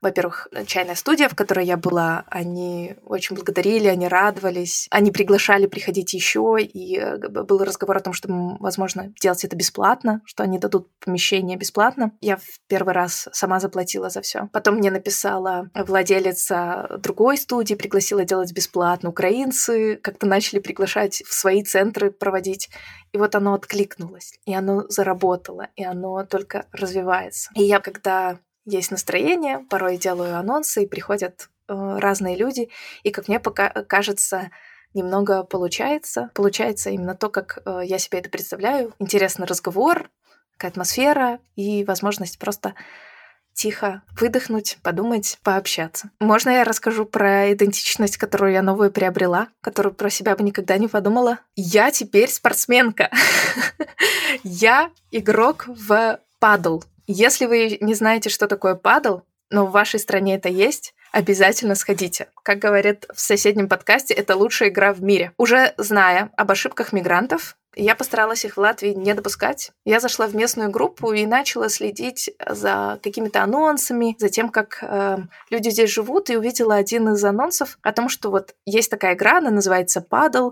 Во-первых, 0.02 0.49
чайная 0.66 0.97
студия, 0.97 1.28
в 1.28 1.37
которой 1.37 1.64
я 1.64 1.76
была, 1.76 2.25
они 2.28 2.97
очень 3.04 3.37
благодарили, 3.37 3.87
они 3.87 4.09
радовались, 4.09 4.88
они 4.90 5.12
приглашали 5.12 5.66
приходить 5.66 6.12
еще, 6.12 6.56
и 6.61 6.99
э, 6.99 7.16
был 7.28 7.62
разговор 7.62 7.97
о 7.97 8.00
том, 8.00 8.12
что, 8.12 8.28
возможно, 8.59 9.12
делать 9.21 9.44
это 9.44 9.56
бесплатно, 9.56 10.21
что 10.25 10.42
они 10.42 10.59
дадут 10.59 10.88
помещение 10.99 11.56
бесплатно. 11.56 12.12
Я 12.21 12.37
в 12.37 12.59
первый 12.66 12.94
раз 12.94 13.28
сама 13.32 13.61
заплатила 13.61 14.11
за 14.11 14.23
все. 14.23 14.49
Потом 14.52 14.76
мне 14.76 14.90
написала 14.90 15.71
владелица 15.75 16.99
другой 16.99 17.37
студии, 17.37 17.75
пригласила 17.75 18.25
делать 18.25 18.52
бесплатно. 18.52 19.11
Украинцы 19.11 19.97
как-то 19.97 20.26
начали 20.26 20.59
приглашать 20.59 21.23
в 21.25 21.32
свои 21.32 21.62
центры 21.62 22.11
проводить. 22.11 22.71
И 23.12 23.18
вот 23.18 23.35
оно 23.35 23.54
откликнулось, 23.54 24.38
и 24.47 24.54
оно 24.54 24.88
заработало, 24.88 25.68
и 25.76 25.85
оно 25.85 26.25
только 26.25 26.66
развивается. 26.73 27.50
И 27.54 27.62
я, 27.62 27.78
когда 27.78 28.38
есть 28.64 28.90
настроение, 28.90 29.61
порой 29.71 29.97
делаю 29.97 30.37
анонсы, 30.37 30.85
и 30.85 30.87
приходят 30.87 31.49
э, 31.69 31.99
разные 31.99 32.37
люди, 32.37 32.71
и, 33.02 33.11
как 33.11 33.28
мне 33.28 33.40
пока 33.40 33.69
кажется, 33.69 34.50
немного 34.95 35.45
получается. 35.45 36.31
Получается 36.35 36.90
именно 36.90 37.14
то, 37.14 37.28
как 37.28 37.59
э, 37.64 37.81
я 37.85 37.99
себе 37.99 38.19
это 38.19 38.31
представляю. 38.31 38.95
Интересный 38.99 39.47
разговор, 39.47 40.11
какая 40.57 40.71
атмосфера 40.71 41.40
и 41.57 41.85
возможность 41.85 42.38
просто 42.38 42.75
тихо 43.54 44.02
выдохнуть, 44.19 44.78
подумать, 44.83 45.38
пообщаться. 45.42 46.11
Можно 46.21 46.50
я 46.50 46.64
расскажу 46.64 47.04
про 47.04 47.52
идентичность, 47.52 48.16
которую 48.16 48.52
я 48.52 48.62
новую 48.62 48.90
приобрела, 48.90 49.49
которую 49.61 49.95
про 49.95 50.11
себя 50.11 50.37
бы 50.37 50.42
никогда 50.42 50.78
не 50.78 50.88
подумала? 50.88 51.38
Я 51.54 51.90
теперь 51.90 52.31
спортсменка. 52.31 53.11
Я 54.42 54.90
игрок 55.11 55.66
в 55.66 56.19
падл. 56.38 56.81
Если 57.06 57.47
вы 57.47 57.78
не 57.80 57.94
знаете, 57.94 58.30
что 58.30 58.47
такое 58.47 58.75
падл, 58.75 59.21
но 59.50 59.66
в 59.66 59.71
вашей 59.71 60.00
стране 60.00 60.37
это 60.37 60.49
есть, 60.49 60.94
обязательно 61.12 61.75
сходите. 61.75 62.28
Как 62.42 62.59
говорят 62.59 63.06
в 63.12 63.21
соседнем 63.21 63.68
подкасте, 63.68 64.14
это 64.14 64.35
лучшая 64.37 64.71
игра 64.71 64.92
в 64.92 65.02
мире. 65.02 65.32
Уже 65.37 65.75
зная 65.76 66.30
об 66.37 66.50
ошибках 66.50 66.92
мигрантов, 66.92 67.56
я 67.75 67.94
постаралась 67.94 68.44
их 68.44 68.56
в 68.56 68.61
Латвии 68.61 68.90
не 68.90 69.14
допускать. 69.14 69.73
Я 69.87 69.99
зашла 69.99 70.26
в 70.26 70.35
местную 70.37 70.71
группу 70.71 71.12
и 71.12 71.25
начала 71.25 71.71
следить 71.71 72.30
за 72.47 72.99
какими-то 73.02 73.42
анонсами, 73.42 74.14
за 74.18 74.28
тем, 74.28 74.50
как 74.50 74.78
э, 74.82 75.18
люди 75.49 75.71
здесь 75.71 75.90
живут, 75.90 76.28
и 76.28 76.37
увидела 76.37 76.75
один 76.75 77.09
из 77.14 77.25
анонсов 77.25 77.78
о 77.82 77.92
том, 77.92 78.11
что 78.11 78.30
вот 78.30 78.54
есть 78.66 78.90
такая 78.90 79.14
игра, 79.14 79.38
она 79.38 79.50
называется 79.50 80.02
«Падл», 80.02 80.50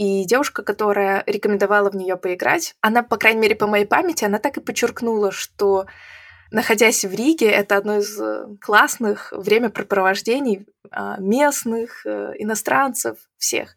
и 0.00 0.24
девушка, 0.24 0.62
которая 0.62 1.22
рекомендовала 1.26 1.90
в 1.90 1.94
нее 1.94 2.16
поиграть, 2.16 2.74
она, 2.80 3.02
по 3.02 3.18
крайней 3.18 3.40
мере, 3.40 3.54
по 3.54 3.66
моей 3.66 3.84
памяти, 3.84 4.24
она 4.24 4.38
так 4.38 4.56
и 4.56 4.62
подчеркнула, 4.62 5.30
что 5.30 5.84
находясь 6.50 7.04
в 7.04 7.12
Риге, 7.12 7.50
это 7.50 7.76
одно 7.76 7.98
из 7.98 8.18
э, 8.18 8.46
классных 8.62 9.30
времяпрепровождений 9.36 10.66
а, 10.90 11.20
местных, 11.20 12.06
э, 12.06 12.32
иностранцев, 12.38 13.18
всех. 13.36 13.76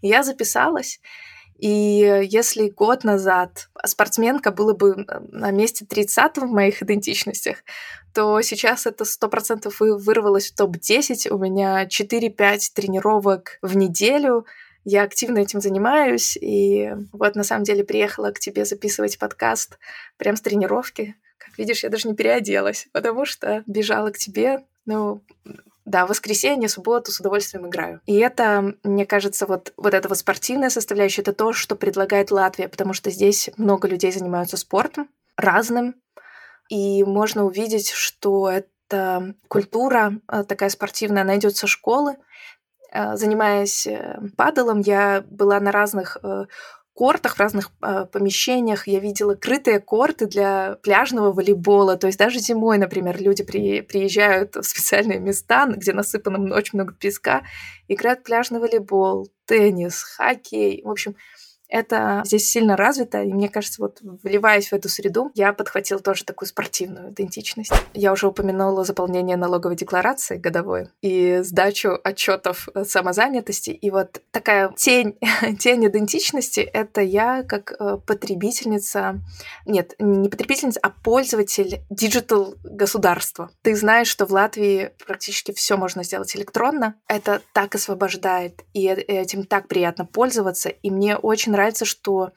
И 0.00 0.08
я 0.08 0.22
записалась, 0.22 1.00
и 1.58 2.24
если 2.30 2.70
год 2.70 3.04
назад 3.04 3.68
спортсменка 3.84 4.52
была 4.52 4.72
бы 4.72 5.04
на 5.32 5.50
месте 5.50 5.84
30 5.84 6.38
в 6.38 6.46
моих 6.46 6.82
идентичностях, 6.82 7.58
то 8.14 8.40
сейчас 8.40 8.86
это 8.86 9.04
100% 9.04 9.70
вырвалось 9.78 10.50
в 10.50 10.56
топ-10. 10.56 11.28
У 11.28 11.36
меня 11.36 11.84
4-5 11.84 12.70
тренировок 12.74 13.58
в 13.60 13.76
неделю— 13.76 14.46
я 14.84 15.02
активно 15.02 15.38
этим 15.38 15.60
занимаюсь, 15.60 16.36
и 16.40 16.92
вот 17.12 17.34
на 17.34 17.44
самом 17.44 17.64
деле 17.64 17.84
приехала 17.84 18.30
к 18.30 18.38
тебе 18.38 18.64
записывать 18.64 19.18
подкаст 19.18 19.78
прям 20.16 20.36
с 20.36 20.40
тренировки. 20.40 21.16
Как 21.38 21.58
видишь, 21.58 21.82
я 21.82 21.90
даже 21.90 22.08
не 22.08 22.14
переоделась, 22.14 22.88
потому 22.92 23.24
что 23.24 23.62
бежала 23.66 24.10
к 24.10 24.18
тебе, 24.18 24.64
ну, 24.86 25.22
да, 25.88 26.06
воскресенье, 26.06 26.68
субботу 26.68 27.10
с 27.10 27.20
удовольствием 27.20 27.66
играю. 27.66 28.00
И 28.06 28.16
это, 28.16 28.74
мне 28.82 29.06
кажется, 29.06 29.46
вот, 29.46 29.72
вот 29.76 29.94
эта 29.94 30.08
вот 30.08 30.18
спортивная 30.18 30.70
составляющая, 30.70 31.22
это 31.22 31.32
то, 31.32 31.52
что 31.52 31.76
предлагает 31.76 32.30
Латвия, 32.30 32.68
потому 32.68 32.92
что 32.92 33.10
здесь 33.10 33.50
много 33.56 33.88
людей 33.88 34.12
занимаются 34.12 34.56
спортом 34.56 35.08
разным, 35.36 35.94
и 36.68 37.04
можно 37.04 37.44
увидеть, 37.44 37.90
что 37.90 38.50
эта 38.50 39.34
культура 39.48 40.20
э, 40.30 40.44
такая 40.44 40.68
спортивная, 40.68 41.22
она 41.22 41.36
идет 41.36 41.56
со 41.56 41.66
школы. 41.66 42.16
Э, 42.92 43.16
занимаясь 43.16 43.86
э, 43.86 44.18
падалом, 44.36 44.80
я 44.80 45.24
была 45.28 45.60
на 45.60 45.72
разных 45.72 46.18
кортах, 46.98 47.36
в 47.36 47.40
разных 47.40 47.70
э, 47.80 48.06
помещениях. 48.06 48.88
Я 48.88 48.98
видела 48.98 49.36
крытые 49.36 49.78
корты 49.78 50.26
для 50.26 50.78
пляжного 50.82 51.30
волейбола. 51.30 51.96
То 51.96 52.08
есть 52.08 52.18
даже 52.18 52.40
зимой, 52.40 52.76
например, 52.76 53.22
люди 53.22 53.44
при, 53.44 53.82
приезжают 53.82 54.56
в 54.56 54.64
специальные 54.64 55.20
места, 55.20 55.66
где 55.68 55.92
насыпано 55.92 56.52
очень 56.52 56.76
много 56.76 56.92
песка, 56.92 57.42
играют 57.86 58.24
пляжный 58.24 58.58
волейбол, 58.58 59.28
теннис, 59.46 60.02
хоккей. 60.02 60.82
В 60.84 60.90
общем, 60.90 61.14
это 61.68 62.22
здесь 62.24 62.50
сильно 62.50 62.76
развито, 62.76 63.22
и 63.22 63.32
мне 63.32 63.48
кажется, 63.48 63.82
вот 63.82 63.98
вливаясь 64.22 64.68
в 64.68 64.72
эту 64.72 64.88
среду, 64.88 65.30
я 65.34 65.52
подхватила 65.52 66.00
тоже 66.00 66.24
такую 66.24 66.48
спортивную 66.48 67.10
идентичность. 67.10 67.72
Я 67.94 68.12
уже 68.12 68.26
упомянула 68.28 68.84
заполнение 68.84 69.36
налоговой 69.36 69.76
декларации 69.76 70.36
годовой 70.36 70.88
и 71.02 71.40
сдачу 71.42 71.98
отчетов 72.02 72.68
самозанятости. 72.84 73.70
И 73.70 73.90
вот 73.90 74.22
такая 74.30 74.72
тень, 74.76 75.18
тень 75.58 75.86
идентичности— 75.86 76.60
это 76.72 77.00
я 77.02 77.42
как 77.42 77.72
э, 77.78 77.98
потребительница, 78.06 79.20
нет, 79.66 79.94
не 79.98 80.28
потребительница, 80.28 80.80
а 80.82 80.90
пользователь 80.90 81.82
digital 81.90 82.54
государства. 82.64 83.50
Ты 83.62 83.76
знаешь, 83.76 84.08
что 84.08 84.26
в 84.26 84.32
Латвии 84.32 84.90
практически 85.06 85.52
все 85.52 85.76
можно 85.76 86.02
сделать 86.02 86.34
электронно. 86.34 86.94
Это 87.06 87.42
так 87.52 87.74
освобождает, 87.74 88.62
и 88.72 88.86
этим 88.86 89.44
так 89.44 89.68
приятно 89.68 90.06
пользоваться. 90.06 90.68
И 90.68 90.90
мне 90.90 91.16
очень 91.16 91.54
нравится, 91.58 91.84
что 91.84 92.32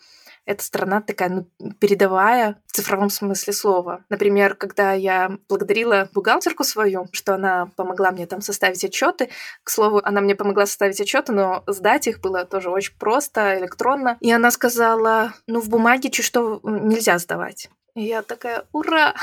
эта 0.45 0.63
страна 0.63 1.01
такая 1.01 1.29
ну, 1.29 1.71
передовая 1.79 2.59
в 2.65 2.71
цифровом 2.71 3.11
смысле 3.11 3.53
слова. 3.53 4.03
Например, 4.09 4.55
когда 4.55 4.93
я 4.93 5.37
благодарила 5.47 6.09
бухгалтерку 6.13 6.63
свою, 6.63 7.07
что 7.11 7.35
она 7.35 7.67
помогла 7.75 8.11
мне 8.11 8.25
там 8.25 8.41
составить 8.41 8.83
отчеты. 8.83 9.29
К 9.63 9.69
слову, 9.69 10.01
она 10.03 10.19
мне 10.19 10.35
помогла 10.35 10.65
составить 10.65 10.99
отчеты, 10.99 11.31
но 11.31 11.63
сдать 11.67 12.07
их 12.07 12.19
было 12.21 12.45
тоже 12.45 12.71
очень 12.71 12.97
просто, 12.97 13.59
электронно. 13.59 14.17
И 14.19 14.31
она 14.31 14.49
сказала, 14.49 15.33
ну 15.45 15.61
в 15.61 15.69
бумаге 15.69 16.09
чуть 16.09 16.25
что 16.25 16.59
нельзя 16.63 17.19
сдавать. 17.19 17.69
И 17.93 18.03
я 18.03 18.23
такая, 18.23 18.65
ура! 18.71 19.13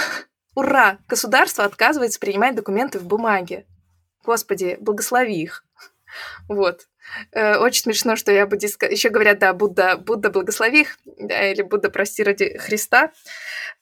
Ура! 0.55 0.99
Государство 1.09 1.65
отказывается 1.65 2.21
принимать 2.21 2.55
документы 2.55 3.01
в 3.01 3.05
бумаге. 3.05 3.67
Господи, 4.25 4.77
благослови 4.81 5.43
их. 5.43 5.65
Вот. 6.49 6.87
Э, 7.33 7.57
очень 7.57 7.83
смешно, 7.83 8.17
что 8.17 8.33
я 8.33 8.47
буддистка. 8.47 8.87
Еще 8.87 9.11
говорят, 9.11 9.39
да, 9.39 9.53
Будда, 9.53 9.97
Будда 9.97 10.31
благослови 10.31 10.83
их, 10.83 10.99
да, 11.05 11.51
или 11.51 11.63
Будда 11.63 11.91
прости 11.91 12.23
ради 12.23 12.57
Христа. 12.59 13.13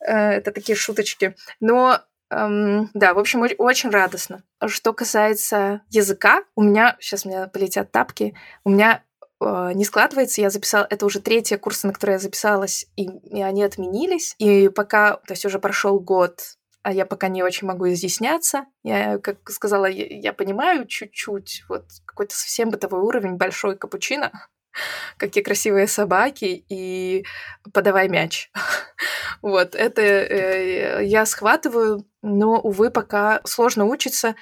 Э, 0.00 0.32
это 0.32 0.52
такие 0.52 0.76
шуточки. 0.76 1.36
Но 1.60 2.00
эм, 2.30 2.90
да, 2.94 3.14
в 3.14 3.18
общем, 3.18 3.46
очень 3.58 3.90
радостно. 3.90 4.42
Что 4.66 4.92
касается 4.92 5.82
языка, 5.90 6.44
у 6.54 6.62
меня, 6.62 6.96
сейчас 7.00 7.24
у 7.24 7.28
меня 7.28 7.46
полетят 7.46 7.92
тапки, 7.92 8.34
у 8.64 8.70
меня 8.70 9.02
э, 9.40 9.72
не 9.74 9.84
складывается. 9.84 10.40
Я 10.40 10.50
записала, 10.50 10.86
это 10.88 11.06
уже 11.06 11.20
третья 11.20 11.58
курсы, 11.58 11.86
на 11.86 11.92
которые 11.92 12.14
я 12.14 12.20
записалась, 12.20 12.86
и, 12.96 13.04
и 13.04 13.42
они 13.42 13.62
отменились. 13.62 14.34
И 14.38 14.68
пока, 14.68 15.16
то 15.16 15.32
есть 15.32 15.44
уже 15.44 15.58
прошел 15.58 16.00
год 16.00 16.55
а 16.86 16.92
я 16.92 17.04
пока 17.04 17.26
не 17.26 17.42
очень 17.42 17.66
могу 17.66 17.88
изъясняться. 17.88 18.66
Я, 18.84 19.18
как 19.18 19.50
сказала, 19.50 19.86
я, 19.86 20.06
я 20.06 20.32
понимаю 20.32 20.86
чуть-чуть, 20.86 21.64
вот 21.68 21.84
какой-то 22.04 22.36
совсем 22.36 22.70
бытовой 22.70 23.00
уровень, 23.00 23.34
большой 23.34 23.76
капучино, 23.76 24.30
какие 25.16 25.42
красивые 25.42 25.88
собаки, 25.88 26.64
и 26.68 27.26
подавай 27.74 28.08
мяч. 28.08 28.52
вот, 29.42 29.74
это 29.74 30.00
э, 30.00 31.04
я 31.06 31.26
схватываю, 31.26 32.06
но, 32.22 32.60
увы, 32.60 32.90
пока 32.90 33.40
сложно 33.42 33.86
учиться. 33.86 34.36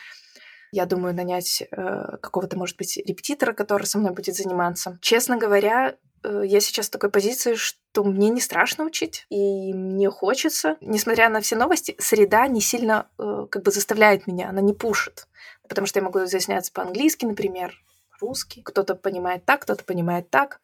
Я 0.74 0.86
думаю 0.86 1.14
нанять 1.14 1.62
э, 1.62 2.16
какого-то, 2.20 2.58
может 2.58 2.76
быть, 2.76 2.96
репетитора, 2.96 3.52
который 3.52 3.84
со 3.84 3.98
мной 3.98 4.12
будет 4.12 4.34
заниматься. 4.34 4.98
Честно 5.00 5.36
говоря, 5.36 5.96
Э, 6.24 6.42
я 6.44 6.60
сейчас 6.60 6.88
в 6.88 6.90
такой 6.90 7.10
позиции, 7.10 7.54
что 7.54 8.02
мне 8.02 8.30
не 8.30 8.40
страшно 8.40 8.84
учить, 8.84 9.26
и 9.28 9.72
мне 9.74 10.10
хочется. 10.10 10.76
Несмотря 10.80 11.28
на 11.28 11.40
все 11.40 11.54
новости, 11.54 11.94
среда 11.98 12.46
не 12.48 12.60
сильно 12.60 13.08
э, 13.18 13.46
как 13.50 13.62
бы 13.62 13.70
заставляет 13.70 14.26
меня, 14.26 14.48
она 14.48 14.60
не 14.60 14.72
пушит. 14.72 15.28
Потому 15.68 15.86
что 15.86 16.00
я 16.00 16.04
могу 16.04 16.24
изъясняться 16.24 16.72
по-английски, 16.72 17.26
например, 17.26 17.74
русский. 18.20 18.62
Кто-то 18.62 18.94
понимает 18.94 19.44
так, 19.44 19.62
кто-то 19.62 19.84
понимает 19.84 20.30
так. 20.30 20.60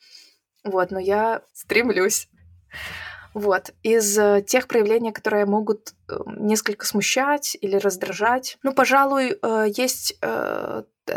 Вот, 0.64 0.90
но 0.90 0.98
я 0.98 1.42
стремлюсь. 1.52 2.28
Вот. 3.34 3.70
Из 3.82 4.18
э, 4.18 4.42
тех 4.46 4.66
проявлений, 4.66 5.12
которые 5.12 5.46
могут 5.46 5.94
несколько 6.26 6.84
смущать 6.86 7.56
или 7.60 7.76
раздражать, 7.76 8.58
ну, 8.64 8.72
пожалуй, 8.72 9.38
есть 9.76 10.18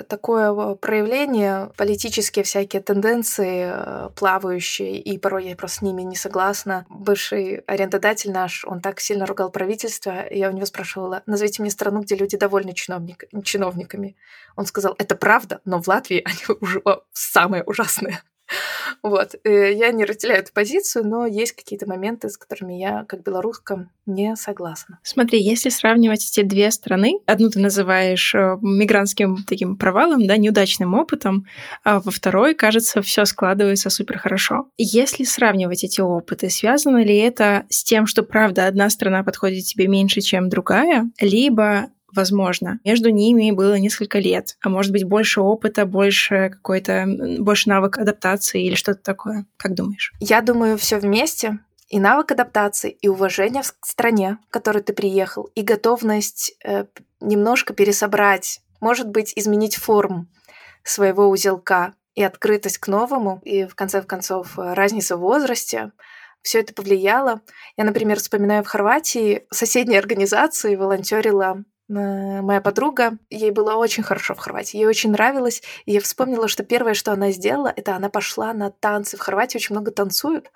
такое 0.02 0.76
проявление, 0.76 1.72
политические 1.78 2.44
всякие 2.44 2.82
тенденции 2.82 3.72
э, 3.72 4.10
плавающие, 4.16 5.00
и 5.00 5.18
порой 5.18 5.50
я 5.50 5.56
просто 5.56 5.78
с 5.78 5.82
ними 5.82 6.02
не 6.02 6.16
согласна. 6.16 6.86
Бывший 6.90 7.58
арендодатель 7.68 8.32
наш, 8.32 8.66
он 8.66 8.82
так 8.82 9.00
сильно 9.00 9.26
ругал 9.26 9.52
правительство, 9.52 10.26
я 10.32 10.50
у 10.50 10.54
него 10.54 10.66
спрашивала, 10.66 11.22
назовите 11.26 11.62
мне 11.62 11.72
страну, 11.72 12.02
где 12.02 12.16
люди 12.16 12.38
довольны 12.38 12.74
чиновник, 12.74 13.26
чиновниками. 13.44 14.16
Он 14.56 14.66
сказал, 14.66 14.96
это 14.98 15.16
правда, 15.16 15.62
но 15.66 15.82
в 15.82 15.88
Латвии 15.88 16.24
они 16.26 16.58
уже 16.62 16.82
самые 17.12 17.64
ужасные. 17.64 18.22
Вот. 19.04 19.36
Э, 19.44 19.74
я 19.74 19.92
не 19.92 20.06
разделяю 20.06 20.40
эту 20.40 20.54
позицию, 20.54 21.06
но 21.06 21.26
есть 21.26 21.52
какие-то 21.52 21.88
моменты, 21.88 22.30
с 22.30 22.38
которыми 22.38 22.74
я, 22.74 23.04
как 23.04 23.22
белоруска, 23.22 23.90
не 24.06 24.36
согласна. 24.38 25.00
Смотри, 25.04 25.42
если 25.42 25.70
сравнивать 25.70 26.26
эти 26.26 26.42
две 26.42 26.72
страны, 26.72 27.20
одну 27.26 27.50
ты 27.50 27.60
называешь 27.60 28.34
э, 28.34 28.58
мигрантским 28.62 29.44
таким 29.44 29.76
провалом, 29.76 30.26
да, 30.26 30.38
неудачным 30.38 30.94
опытом, 30.94 31.46
а 31.84 32.00
во 32.00 32.12
второй, 32.12 32.56
кажется, 32.56 33.02
все 33.02 33.26
складывается 33.26 33.90
супер 33.90 34.18
хорошо. 34.18 34.70
Если 34.78 35.26
сравнивать 35.26 35.84
эти 35.84 36.00
опыты, 36.00 36.50
связано 36.50 37.04
ли 37.04 37.18
это 37.18 37.66
с 37.70 37.84
тем, 37.84 38.08
что, 38.08 38.24
правда, 38.24 38.68
одна 38.68 38.90
страна 38.90 39.24
подходит 39.24 39.66
тебе 39.66 39.88
меньше, 39.88 40.22
чем 40.22 40.48
другая, 40.48 41.10
либо 41.20 41.90
возможно. 42.16 42.80
Между 42.84 43.10
ними 43.10 43.52
было 43.52 43.78
несколько 43.78 44.20
лет, 44.20 44.58
а 44.62 44.70
может 44.70 44.92
быть 44.92 45.04
больше 45.04 45.42
опыта, 45.42 45.86
больше 45.86 46.50
какой-то, 46.50 47.06
больше 47.40 47.70
навык 47.70 47.98
адаптации 47.98 48.66
или 48.66 48.76
что-то 48.76 49.02
такое. 49.02 49.46
Как 49.58 49.74
думаешь? 49.74 50.14
Я 50.20 50.42
думаю, 50.42 50.78
все 50.78 51.00
вместе. 51.00 51.60
И 51.90 52.00
навык 52.00 52.32
адаптации, 52.32 52.90
и 52.90 53.08
уважение 53.08 53.62
к 53.62 53.86
стране, 53.86 54.40
в 54.48 54.52
которую 54.52 54.84
ты 54.84 54.94
приехал, 54.94 55.44
и 55.54 55.62
готовность 55.62 56.56
э, 56.64 56.86
немножко 57.22 57.74
пересобрать, 57.74 58.62
может 58.82 59.10
быть, 59.10 59.34
изменить 59.36 59.76
форму 59.76 60.26
своего 60.84 61.30
узелка 61.30 61.94
и 62.16 62.24
открытость 62.24 62.80
к 62.80 62.88
новому, 62.88 63.42
и 63.44 63.66
в 63.66 63.76
конце 63.76 64.02
концов 64.02 64.54
разница 64.58 65.18
в 65.18 65.20
возрасте, 65.20 65.92
все 66.42 66.60
это 66.60 66.74
повлияло. 66.74 67.42
Я, 67.78 67.86
например, 67.86 68.20
вспоминаю 68.20 68.64
в 68.64 68.68
Хорватии 68.68 69.46
соседней 69.50 69.98
организации 69.98 70.76
волонтерила 70.76 71.64
моя 71.94 72.62
подруга, 72.62 73.18
ей 73.30 73.52
было 73.52 73.76
очень 73.76 74.04
хорошо 74.04 74.34
в 74.36 74.40
Хорватии, 74.40 74.78
ей 74.78 74.86
очень 74.86 75.12
нравилось, 75.12 75.62
и 75.86 75.94
я 75.94 76.02
вспомнила, 76.02 76.48
что 76.48 76.64
первое, 76.64 76.94
что 76.94 77.12
она 77.12 77.32
сделала, 77.32 77.74
это 77.76 77.96
она 77.96 78.10
пошла 78.10 78.54
на 78.54 78.72
танцы. 78.72 79.18
В 79.18 79.22
Хорватии 79.22 79.58
очень 79.58 79.76
много 79.76 79.92
танцуют, 79.92 80.52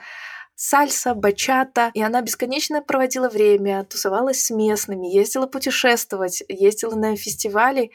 сальса, 0.55 1.13
бачата, 1.13 1.91
и 1.93 2.01
она 2.01 2.21
бесконечно 2.21 2.81
проводила 2.81 3.29
время, 3.29 3.83
тусовалась 3.85 4.45
с 4.45 4.49
местными, 4.49 5.07
ездила 5.07 5.47
путешествовать, 5.47 6.43
ездила 6.49 6.95
на 6.95 7.15
фестивали. 7.15 7.91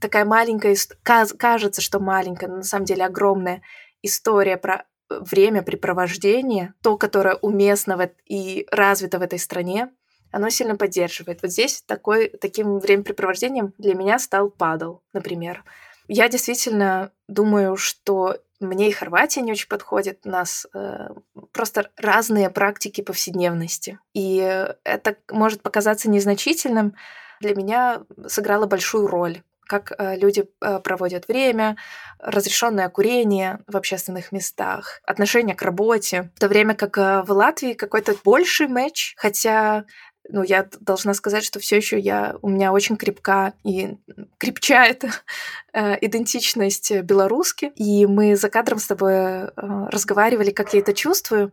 Такая 0.00 0.24
маленькая, 0.24 0.76
кажется, 1.02 1.80
что 1.80 2.00
маленькая, 2.00 2.48
но 2.48 2.56
на 2.56 2.62
самом 2.62 2.86
деле 2.86 3.04
огромная 3.04 3.62
история 4.02 4.56
про 4.56 4.86
времяпрепровождение, 5.10 6.74
то, 6.82 6.96
которое 6.96 7.36
уместно 7.36 8.10
и 8.26 8.66
развито 8.70 9.18
в 9.18 9.22
этой 9.22 9.38
стране, 9.38 9.90
оно 10.30 10.50
сильно 10.50 10.76
поддерживает. 10.76 11.42
Вот 11.42 11.50
здесь 11.50 11.82
такой, 11.82 12.28
таким 12.28 12.78
времяпрепровождением 12.78 13.72
для 13.78 13.94
меня 13.94 14.18
стал 14.18 14.50
падал, 14.50 15.02
например. 15.12 15.64
Я 16.06 16.28
действительно 16.28 17.12
думаю, 17.28 17.76
что 17.76 18.38
мне 18.60 18.88
и 18.88 18.92
Хорватия 18.92 19.42
не 19.42 19.52
очень 19.52 19.68
подходит. 19.68 20.20
У 20.24 20.30
нас 20.30 20.66
э, 20.74 21.08
просто 21.52 21.90
разные 21.96 22.50
практики 22.50 23.02
повседневности. 23.02 23.98
И 24.14 24.36
это 24.84 25.16
может 25.30 25.62
показаться 25.62 26.10
незначительным. 26.10 26.94
Для 27.40 27.54
меня 27.54 28.02
сыграло 28.26 28.66
большую 28.66 29.06
роль 29.06 29.42
как 29.68 29.92
э, 29.98 30.16
люди 30.16 30.48
э, 30.60 30.80
проводят 30.80 31.28
время, 31.28 31.76
разрешенное 32.18 32.88
курение 32.88 33.60
в 33.66 33.76
общественных 33.76 34.32
местах, 34.32 35.00
отношение 35.04 35.54
к 35.54 35.62
работе. 35.62 36.32
В 36.34 36.40
то 36.40 36.48
время 36.48 36.74
как 36.74 36.96
э, 36.98 37.22
в 37.22 37.30
Латвии 37.30 37.74
какой-то 37.74 38.16
больший 38.24 38.66
матч, 38.66 39.14
хотя 39.16 39.84
ну, 40.28 40.42
я 40.42 40.68
должна 40.80 41.14
сказать, 41.14 41.44
что 41.44 41.58
все 41.58 41.76
еще 41.76 41.98
я, 41.98 42.36
у 42.42 42.48
меня 42.48 42.72
очень 42.72 42.96
крепка 42.96 43.54
и 43.64 43.96
крепчает 44.38 45.04
э, 45.72 45.96
идентичность 46.00 46.92
белоруски. 47.02 47.72
И 47.76 48.06
мы 48.06 48.36
за 48.36 48.48
кадром 48.48 48.78
с 48.78 48.86
тобой 48.86 49.12
э, 49.12 49.48
разговаривали, 49.56 50.50
как 50.50 50.74
я 50.74 50.80
это 50.80 50.92
чувствую. 50.92 51.52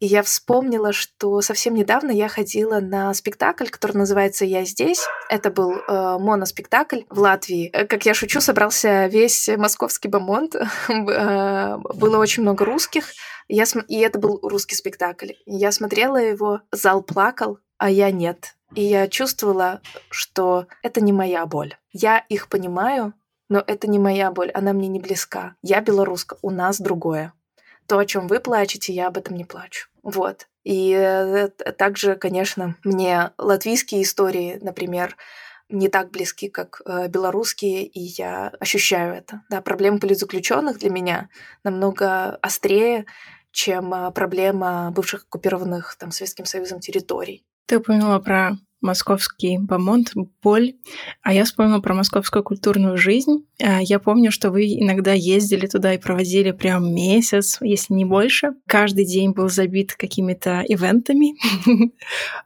И 0.00 0.06
я 0.06 0.22
вспомнила, 0.22 0.92
что 0.92 1.40
совсем 1.40 1.74
недавно 1.74 2.12
я 2.12 2.28
ходила 2.28 2.78
на 2.78 3.12
спектакль, 3.14 3.66
который 3.66 3.96
называется 3.96 4.44
«Я 4.44 4.64
здесь». 4.64 5.04
Это 5.28 5.50
был 5.50 5.72
э, 5.72 6.18
моноспектакль 6.18 7.00
в 7.10 7.18
Латвии. 7.18 7.68
Э, 7.72 7.84
как 7.84 8.06
я 8.06 8.14
шучу, 8.14 8.40
собрался 8.40 9.06
весь 9.06 9.48
московский 9.56 10.08
бомонд. 10.08 10.54
Было 10.88 12.18
очень 12.18 12.42
много 12.42 12.64
русских. 12.64 13.12
Я 13.48 13.64
см... 13.64 13.86
И 13.88 13.98
это 13.98 14.18
был 14.18 14.38
русский 14.42 14.76
спектакль. 14.76 15.32
Я 15.46 15.72
смотрела 15.72 16.18
его, 16.18 16.60
зал 16.70 17.02
плакал, 17.02 17.58
а 17.78 17.90
я 17.90 18.10
нет. 18.10 18.56
И 18.74 18.82
я 18.82 19.08
чувствовала, 19.08 19.80
что 20.10 20.66
это 20.82 21.00
не 21.00 21.12
моя 21.12 21.46
боль. 21.46 21.76
Я 21.92 22.18
их 22.28 22.48
понимаю, 22.48 23.14
но 23.48 23.62
это 23.66 23.88
не 23.88 23.98
моя 23.98 24.30
боль, 24.30 24.50
она 24.50 24.72
мне 24.72 24.88
не 24.88 25.00
близка. 25.00 25.56
Я 25.62 25.80
белоруска, 25.80 26.36
у 26.42 26.50
нас 26.50 26.80
другое. 26.80 27.32
То, 27.86 27.98
о 27.98 28.04
чем 28.04 28.26
вы 28.26 28.40
плачете, 28.40 28.92
я 28.92 29.06
об 29.06 29.16
этом 29.16 29.36
не 29.36 29.44
плачу. 29.44 29.88
Вот. 30.02 30.48
И 30.64 30.92
э, 30.92 31.48
также, 31.48 32.16
конечно, 32.16 32.76
мне 32.84 33.30
латвийские 33.38 34.02
истории, 34.02 34.58
например, 34.60 35.16
не 35.70 35.88
так 35.88 36.10
близки, 36.10 36.48
как 36.48 36.82
э, 36.84 37.08
белорусские, 37.08 37.84
и 37.84 38.00
я 38.00 38.52
ощущаю 38.60 39.14
это. 39.14 39.42
Да, 39.48 39.62
проблема 39.62 39.98
политзаключенных 39.98 40.78
для 40.78 40.90
меня 40.90 41.30
намного 41.64 42.36
острее, 42.36 43.06
чем 43.50 43.94
э, 43.94 44.10
проблема 44.10 44.90
бывших 44.94 45.22
оккупированных 45.22 45.96
там, 45.96 46.10
Советским 46.10 46.44
Союзом 46.44 46.80
территорий. 46.80 47.46
Ты 47.68 47.76
упомянула 47.76 48.18
про 48.18 48.56
московский 48.80 49.58
бомонд, 49.58 50.12
боль, 50.42 50.74
а 51.22 51.34
я 51.34 51.44
вспомнила 51.44 51.80
про 51.80 51.94
московскую 51.94 52.42
культурную 52.42 52.96
жизнь. 52.96 53.44
А, 53.60 53.82
я 53.82 53.98
помню, 53.98 54.30
что 54.30 54.50
вы 54.50 54.66
иногда 54.66 55.12
ездили 55.12 55.66
туда 55.66 55.92
и 55.92 55.98
проводили 55.98 56.52
прям 56.52 56.94
месяц, 56.94 57.58
если 57.60 57.92
не 57.92 58.06
больше. 58.06 58.54
Каждый 58.66 59.04
день 59.04 59.32
был 59.32 59.50
забит 59.50 59.94
какими-то 59.94 60.64
ивентами. 60.66 61.34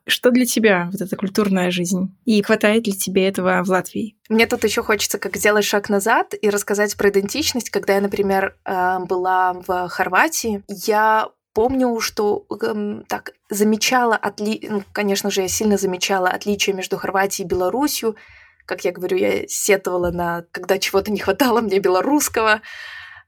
Что 0.06 0.32
для 0.32 0.46
тебя 0.46 0.88
вот 0.90 1.00
эта 1.00 1.16
культурная 1.16 1.70
жизнь? 1.70 2.16
И 2.24 2.42
хватает 2.42 2.86
ли 2.88 2.92
тебе 2.94 3.28
этого 3.28 3.62
в 3.62 3.68
Латвии? 3.68 4.16
Мне 4.28 4.46
тут 4.46 4.64
еще 4.64 4.82
хочется 4.82 5.18
как 5.18 5.36
сделать 5.36 5.64
шаг 5.64 5.88
назад 5.88 6.34
и 6.40 6.48
рассказать 6.50 6.96
про 6.96 7.10
идентичность. 7.10 7.70
Когда 7.70 7.94
я, 7.94 8.00
например, 8.00 8.56
а, 8.64 9.00
была 9.00 9.52
в 9.66 9.88
Хорватии, 9.88 10.64
я 10.68 11.28
помню, 11.52 12.00
что 12.00 12.46
эм, 12.62 13.04
так 13.08 13.32
замечала, 13.50 14.16
отли... 14.16 14.66
ну, 14.68 14.82
конечно 14.92 15.30
же, 15.30 15.42
я 15.42 15.48
сильно 15.48 15.76
замечала 15.76 16.28
отличия 16.28 16.74
между 16.74 16.96
Хорватией 16.96 17.46
и 17.46 17.48
Белоруссией. 17.48 18.14
Как 18.66 18.84
я 18.84 18.92
говорю, 18.92 19.16
я 19.16 19.46
сетовала 19.48 20.10
на, 20.10 20.44
когда 20.52 20.78
чего-то 20.78 21.10
не 21.10 21.18
хватало 21.18 21.60
мне 21.60 21.78
белорусского. 21.78 22.62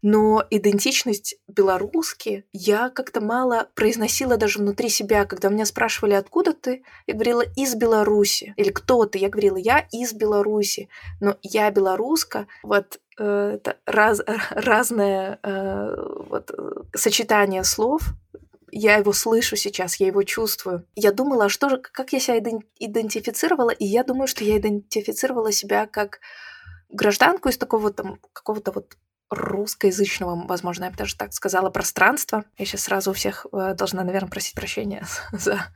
Но 0.07 0.45
идентичность 0.51 1.37
белорусски 1.49 2.45
я 2.53 2.91
как-то 2.91 3.23
мало 3.23 3.71
произносила 3.75 4.37
даже 4.37 4.59
внутри 4.59 4.91
себя. 4.91 5.25
Когда 5.25 5.49
меня 5.49 5.65
спрашивали, 5.65 6.13
откуда 6.13 6.53
ты, 6.53 6.85
я 7.07 7.15
говорила 7.15 7.43
из 7.57 7.75
Беларуси. 7.75 8.53
Или 8.59 8.69
кто 8.69 9.07
ты? 9.07 9.17
Я 9.17 9.31
говорила, 9.31 9.57
я 9.57 9.79
из 9.93 10.13
Беларуси. 10.13 10.91
Но 11.23 11.39
я 11.41 11.71
белоруска. 11.71 12.47
Вот 12.63 13.01
э, 13.19 13.53
это 13.55 13.79
раз, 13.87 14.21
разное 14.51 15.39
э, 15.43 15.97
вот, 16.29 16.51
сочетание 16.95 17.65
слов. 17.65 18.03
Я 18.71 18.97
его 18.97 19.15
слышу 19.15 19.57
сейчас, 19.57 19.97
я 19.97 20.09
его 20.09 20.23
чувствую. 20.23 20.87
Я 20.97 21.13
думала, 21.13 21.47
а 21.47 21.49
что 21.49 21.71
же, 21.71 21.79
как 21.79 22.13
я 22.13 22.21
себя 22.21 22.43
идентифицировала, 22.79 23.71
и 23.71 23.87
я 23.87 24.05
думаю, 24.05 24.27
что 24.27 24.45
я 24.45 24.59
идентифицировала 24.59 25.51
себя 25.51 25.87
как 25.87 26.21
гражданку 26.91 27.49
из 27.49 27.57
такого 27.57 27.91
там 27.91 28.19
какого-то 28.35 28.71
вот 28.71 28.99
русскоязычного, 29.31 30.47
возможно, 30.47 30.85
я 30.85 30.91
бы 30.91 30.97
даже 30.97 31.17
так 31.17 31.33
сказала, 31.33 31.71
пространства. 31.71 32.45
Я 32.59 32.65
сейчас 32.65 32.83
сразу 32.83 33.11
у 33.11 33.15
всех 33.15 33.47
э, 33.53 33.75
должна, 33.75 34.05
наверное, 34.05 34.31
просить 34.31 34.55
прощения 34.55 35.07
за... 35.33 35.67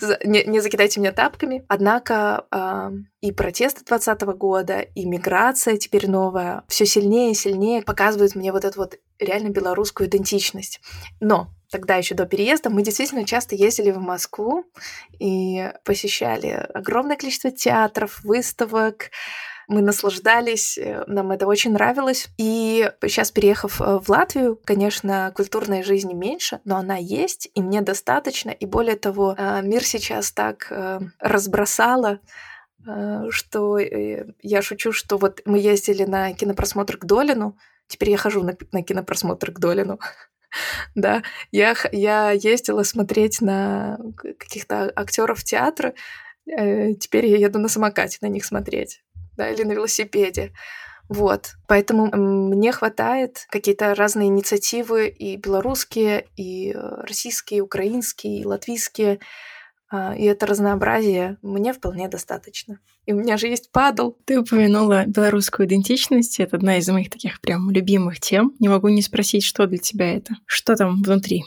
за 0.00 0.18
не, 0.24 0.44
не 0.44 0.60
закидайте 0.60 1.00
меня 1.00 1.12
тапками. 1.12 1.64
Однако 1.68 2.46
э, 2.50 2.90
и 3.20 3.32
протесты 3.32 3.84
2020 3.84 4.22
года, 4.38 4.80
и 4.80 5.04
миграция 5.04 5.76
теперь 5.76 6.08
новая, 6.08 6.64
все 6.68 6.86
сильнее 6.86 7.32
и 7.32 7.34
сильнее 7.34 7.82
показывают 7.82 8.34
мне 8.34 8.52
вот 8.52 8.64
эту 8.64 8.80
вот 8.80 8.96
реально 9.18 9.50
белорусскую 9.50 10.08
идентичность. 10.08 10.80
Но 11.20 11.48
тогда 11.70 11.96
еще 11.96 12.14
до 12.14 12.26
переезда 12.26 12.70
мы 12.70 12.82
действительно 12.82 13.24
часто 13.24 13.54
ездили 13.54 13.90
в 13.90 13.98
Москву 13.98 14.64
и 15.18 15.70
посещали 15.84 16.66
огромное 16.74 17.16
количество 17.16 17.50
театров, 17.50 18.22
выставок, 18.24 19.10
мы 19.68 19.82
наслаждались, 19.82 20.78
э, 20.78 21.04
нам 21.06 21.32
это 21.32 21.46
очень 21.46 21.72
нравилось. 21.72 22.28
И 22.38 22.90
сейчас, 23.02 23.30
переехав 23.30 23.80
э, 23.80 23.98
в 23.98 24.08
Латвию, 24.08 24.60
конечно, 24.64 25.32
культурной 25.34 25.82
жизни 25.82 26.14
меньше, 26.14 26.60
но 26.64 26.76
она 26.76 26.96
есть, 26.96 27.48
и 27.54 27.62
мне 27.62 27.80
достаточно. 27.80 28.50
И 28.50 28.66
более 28.66 28.96
того, 28.96 29.34
э, 29.36 29.62
мир 29.62 29.84
сейчас 29.84 30.32
так 30.32 30.72
разбросала, 31.18 32.20
что 33.30 33.78
я 33.78 34.62
шучу, 34.62 34.92
что 34.92 35.18
вот 35.18 35.42
мы 35.44 35.58
ездили 35.58 36.04
на 36.04 36.32
кинопросмотр 36.32 36.98
к 36.98 37.04
Долину, 37.04 37.58
теперь 37.88 38.10
я 38.10 38.16
хожу 38.16 38.44
на 38.44 38.82
кинопросмотр 38.82 39.50
к 39.50 39.58
Долину. 39.58 39.98
да, 40.94 41.24
я, 41.50 41.74
я 41.90 42.30
ездила 42.30 42.84
смотреть 42.84 43.40
на 43.40 43.98
каких-то 44.38 44.92
актеров 44.94 45.42
театра, 45.42 45.94
теперь 46.44 47.26
я 47.26 47.38
еду 47.38 47.58
на 47.58 47.68
самокате 47.68 48.18
на 48.20 48.28
них 48.28 48.44
смотреть 48.44 49.02
да, 49.36 49.50
или 49.50 49.62
на 49.62 49.72
велосипеде. 49.72 50.52
Вот. 51.08 51.54
Поэтому 51.68 52.06
мне 52.06 52.72
хватает 52.72 53.46
какие-то 53.50 53.94
разные 53.94 54.28
инициативы 54.28 55.08
и 55.08 55.36
белорусские, 55.36 56.26
и 56.36 56.72
э, 56.72 57.02
российские, 57.02 57.58
и 57.58 57.60
украинские, 57.60 58.40
и 58.40 58.44
латвийские. 58.44 59.20
А, 59.88 60.16
и 60.16 60.24
это 60.24 60.46
разнообразие 60.46 61.38
мне 61.42 61.72
вполне 61.72 62.08
достаточно. 62.08 62.80
И 63.04 63.12
у 63.12 63.16
меня 63.16 63.36
же 63.36 63.46
есть 63.46 63.70
падл. 63.70 64.12
Ты 64.24 64.40
упомянула 64.40 65.04
белорусскую 65.06 65.68
идентичность. 65.68 66.40
Это 66.40 66.56
одна 66.56 66.78
из 66.78 66.88
моих 66.88 67.08
таких 67.08 67.40
прям 67.40 67.70
любимых 67.70 68.18
тем. 68.18 68.54
Не 68.58 68.68
могу 68.68 68.88
не 68.88 69.02
спросить, 69.02 69.44
что 69.44 69.66
для 69.66 69.78
тебя 69.78 70.16
это? 70.16 70.34
Что 70.44 70.74
там 70.74 71.02
внутри? 71.02 71.44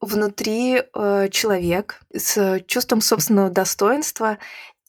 Внутри 0.00 0.82
э, 0.82 1.28
человек 1.30 2.00
с 2.14 2.60
чувством 2.66 3.02
собственного 3.02 3.50
достоинства 3.50 4.38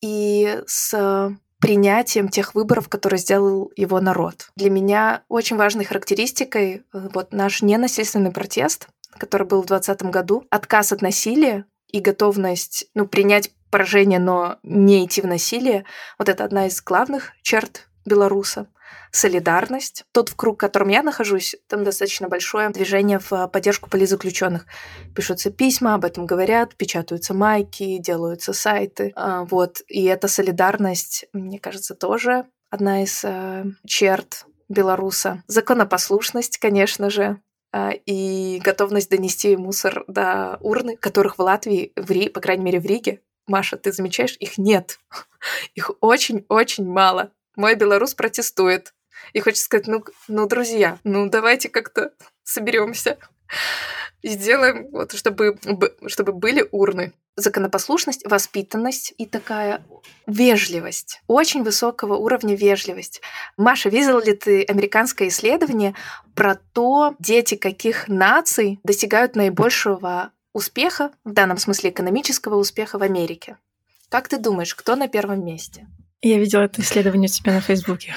и 0.02 0.62
с 0.66 1.36
принятием 1.64 2.28
тех 2.28 2.56
выборов, 2.56 2.90
которые 2.90 3.18
сделал 3.18 3.72
его 3.78 4.02
народ. 4.02 4.50
Для 4.58 4.70
меня 4.70 5.24
очень 5.30 5.56
важной 5.56 5.86
характеристикой 5.86 6.84
э, 6.94 7.10
вот 7.14 7.32
наш 7.32 7.62
ненасильственный 7.62 8.32
протест, 8.32 8.90
который 9.18 9.48
был 9.48 9.62
в 9.62 9.68
2020 9.68 10.12
году, 10.12 10.46
отказ 10.50 10.92
от 10.92 11.02
насилия 11.02 11.64
и 11.88 12.02
готовность 12.02 12.88
ну, 12.94 13.08
принять 13.08 13.52
поражение, 13.72 14.20
но 14.20 14.58
не 14.62 15.06
идти 15.06 15.22
в 15.22 15.26
насилие, 15.26 15.86
вот 16.20 16.28
это 16.28 16.44
одна 16.44 16.68
из 16.68 16.82
главных 16.82 17.32
черт 17.44 17.88
белоруса 18.06 18.68
солидарность. 19.14 20.06
Тот, 20.12 20.30
в 20.30 20.36
круг, 20.36 20.56
в 20.56 20.60
котором 20.60 20.90
я 20.90 21.04
нахожусь, 21.04 21.56
там 21.68 21.84
достаточно 21.84 22.28
большое 22.28 22.70
движение 22.70 23.20
в 23.20 23.48
поддержку 23.48 23.90
политзаключенных. 23.90 24.66
Пишутся 25.16 25.52
письма, 25.52 25.94
об 25.94 26.04
этом 26.04 26.26
говорят, 26.26 26.76
печатаются 26.76 27.34
майки, 27.34 28.00
делаются 28.00 28.54
сайты. 28.54 29.14
А, 29.16 29.44
вот. 29.44 29.82
И 29.88 30.04
эта 30.06 30.28
солидарность, 30.28 31.26
мне 31.32 31.60
кажется, 31.60 31.94
тоже 31.94 32.46
одна 32.72 33.04
из 33.04 33.24
э, 33.24 33.66
черт 33.86 34.46
белоруса. 34.68 35.44
Законопослушность, 35.46 36.58
конечно 36.58 37.12
же, 37.12 37.40
а, 37.72 37.92
и 37.92 38.60
готовность 38.64 39.12
донести 39.12 39.56
мусор 39.56 40.04
до 40.08 40.58
урны, 40.60 40.98
которых 40.98 41.38
в 41.38 41.42
Латвии, 41.42 41.94
в 41.96 42.10
Ри, 42.10 42.30
по 42.30 42.42
крайней 42.42 42.64
мере 42.64 42.80
в 42.80 42.86
Риге, 42.86 43.22
Маша, 43.46 43.78
ты 43.78 43.92
замечаешь, 43.92 44.38
их 44.40 44.58
нет. 44.58 45.00
Их 45.76 45.92
очень-очень 46.00 46.88
мало. 46.88 47.32
Мой 47.56 47.76
белорус 47.76 48.16
протестует. 48.16 48.94
И 49.32 49.40
хочется 49.40 49.66
сказать, 49.66 49.88
ну, 49.88 50.04
ну, 50.28 50.48
друзья, 50.48 51.00
ну, 51.04 51.30
давайте 51.30 51.70
как-то 51.70 52.12
соберемся 52.44 53.18
и 54.22 54.30
сделаем, 54.30 54.88
вот, 54.92 55.14
чтобы, 55.14 55.58
чтобы 56.08 56.34
были 56.34 56.68
урны. 56.72 57.14
Законопослушность, 57.36 58.26
воспитанность 58.28 59.14
и 59.18 59.26
такая 59.26 59.84
вежливость, 60.28 61.22
очень 61.28 61.64
высокого 61.64 62.16
уровня 62.16 62.56
вежливость. 62.56 63.22
Маша, 63.58 63.90
видела 63.90 64.24
ли 64.24 64.34
ты 64.34 64.64
американское 64.64 65.30
исследование 65.30 65.96
про 66.36 66.56
то, 66.56 67.16
дети 67.20 67.56
каких 67.56 68.08
наций 68.08 68.80
достигают 68.84 69.36
наибольшего 69.36 70.32
успеха, 70.54 71.12
в 71.24 71.34
данном 71.34 71.58
смысле 71.58 71.90
экономического 71.90 72.56
успеха 72.56 73.00
в 73.00 73.02
Америке? 73.02 73.58
Как 74.10 74.28
ты 74.28 74.38
думаешь, 74.38 74.76
кто 74.76 74.96
на 74.96 75.08
первом 75.08 75.44
месте? 75.44 75.88
Я 76.24 76.40
видела 76.40 76.62
это 76.62 76.82
исследование 76.82 77.30
у 77.30 77.32
тебя 77.32 77.54
на 77.54 77.60
Фейсбуке. 77.60 78.14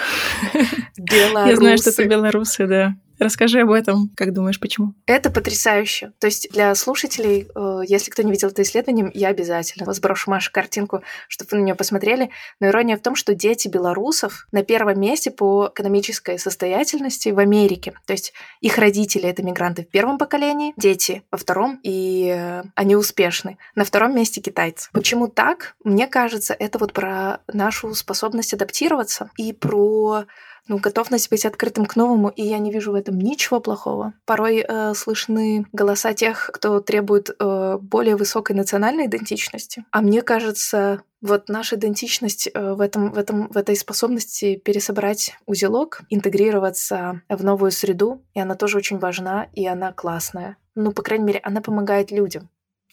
Белорусы. 0.97 1.51
Я 1.51 1.57
знаю, 1.57 1.79
что 1.79 1.93
ты 1.93 2.07
белорусы, 2.07 2.67
да. 2.67 2.95
Расскажи 3.19 3.61
об 3.61 3.71
этом, 3.71 4.11
как 4.15 4.33
думаешь, 4.33 4.61
почему? 4.61 4.95
Это 5.07 5.31
потрясающе. 5.31 6.13
То 6.19 6.27
есть 6.27 6.51
для 6.53 6.75
слушателей, 6.75 7.49
э, 7.55 7.81
если 7.87 8.11
кто 8.11 8.23
не 8.23 8.31
видел 8.31 8.49
это 8.49 8.63
исследование, 8.63 9.11
я 9.15 9.29
обязательно 9.29 9.93
сброшу 9.93 10.31
Маше 10.31 10.53
картинку, 10.53 11.03
чтобы 11.29 11.49
вы 11.53 11.59
на 11.59 11.63
нее 11.65 11.75
посмотрели. 11.75 12.31
Но 12.61 12.69
ирония 12.69 12.97
в 12.97 13.03
том, 13.03 13.15
что 13.15 13.35
дети 13.35 13.69
белорусов 13.69 14.47
на 14.53 14.63
первом 14.63 15.01
месте 15.01 15.31
по 15.31 15.71
экономической 15.73 16.39
состоятельности 16.39 17.31
в 17.31 17.39
Америке. 17.39 17.95
То 18.07 18.13
есть 18.13 18.33
их 18.61 18.79
родители— 18.79 19.29
это 19.29 19.43
мигранты 19.43 19.85
в 19.85 19.89
первом 19.89 20.19
поколении, 20.19 20.75
дети 20.77 21.23
во 21.31 21.39
втором, 21.39 21.81
и 21.83 22.35
э, 22.37 22.65
они 22.75 22.97
успешны. 22.97 23.59
На 23.75 23.85
втором 23.85 24.15
месте 24.15 24.41
китайцы. 24.41 24.91
Почему 24.93 25.29
так? 25.29 25.75
Мне 25.85 26.07
кажется, 26.07 26.55
это 26.59 26.79
вот 26.79 26.93
про 26.93 27.41
нашу 27.53 27.95
способность 27.95 28.53
адаптироваться 28.53 29.31
и 29.37 29.53
про 29.53 30.27
ну, 30.69 30.79
готовность 30.79 31.31
быть 31.31 31.45
открытым 31.45 31.87
к 31.87 31.97
новому, 31.97 32.29
и 32.29 32.43
я 32.43 32.59
не 32.59 32.73
вижу 32.73 32.93
в 32.93 32.95
этом 32.95 33.19
ничего 33.19 33.61
плохого. 33.61 34.15
Порой 34.25 34.65
э, 34.67 34.95
слышны 34.95 35.67
голоса 35.73 36.13
тех, 36.13 36.51
кто 36.53 36.81
требует 36.81 37.31
э, 37.39 37.79
более 37.81 38.17
высокой 38.17 38.57
национальной 38.57 39.07
идентичности. 39.07 39.85
А 39.91 40.01
мне 40.01 40.23
кажется, 40.23 41.03
вот 41.21 41.49
наша 41.49 41.77
идентичность 41.77 42.49
э, 42.53 42.73
в, 42.75 42.81
этом, 42.81 43.13
в, 43.13 43.19
этом, 43.19 43.49
в 43.49 43.57
этой 43.57 43.77
способности 43.77 44.57
пересобрать 44.57 45.37
узелок, 45.47 46.03
интегрироваться 46.11 47.23
в 47.29 47.45
новую 47.45 47.71
среду, 47.71 48.23
и 48.35 48.41
она 48.41 48.55
тоже 48.55 48.79
очень 48.79 48.99
важна, 48.99 49.49
и 49.55 49.67
она 49.67 49.93
классная. 49.93 50.57
Ну, 50.75 50.93
по 50.93 51.03
крайней 51.03 51.25
мере, 51.25 51.41
она 51.43 51.61
помогает 51.61 52.11
людям. 52.11 52.51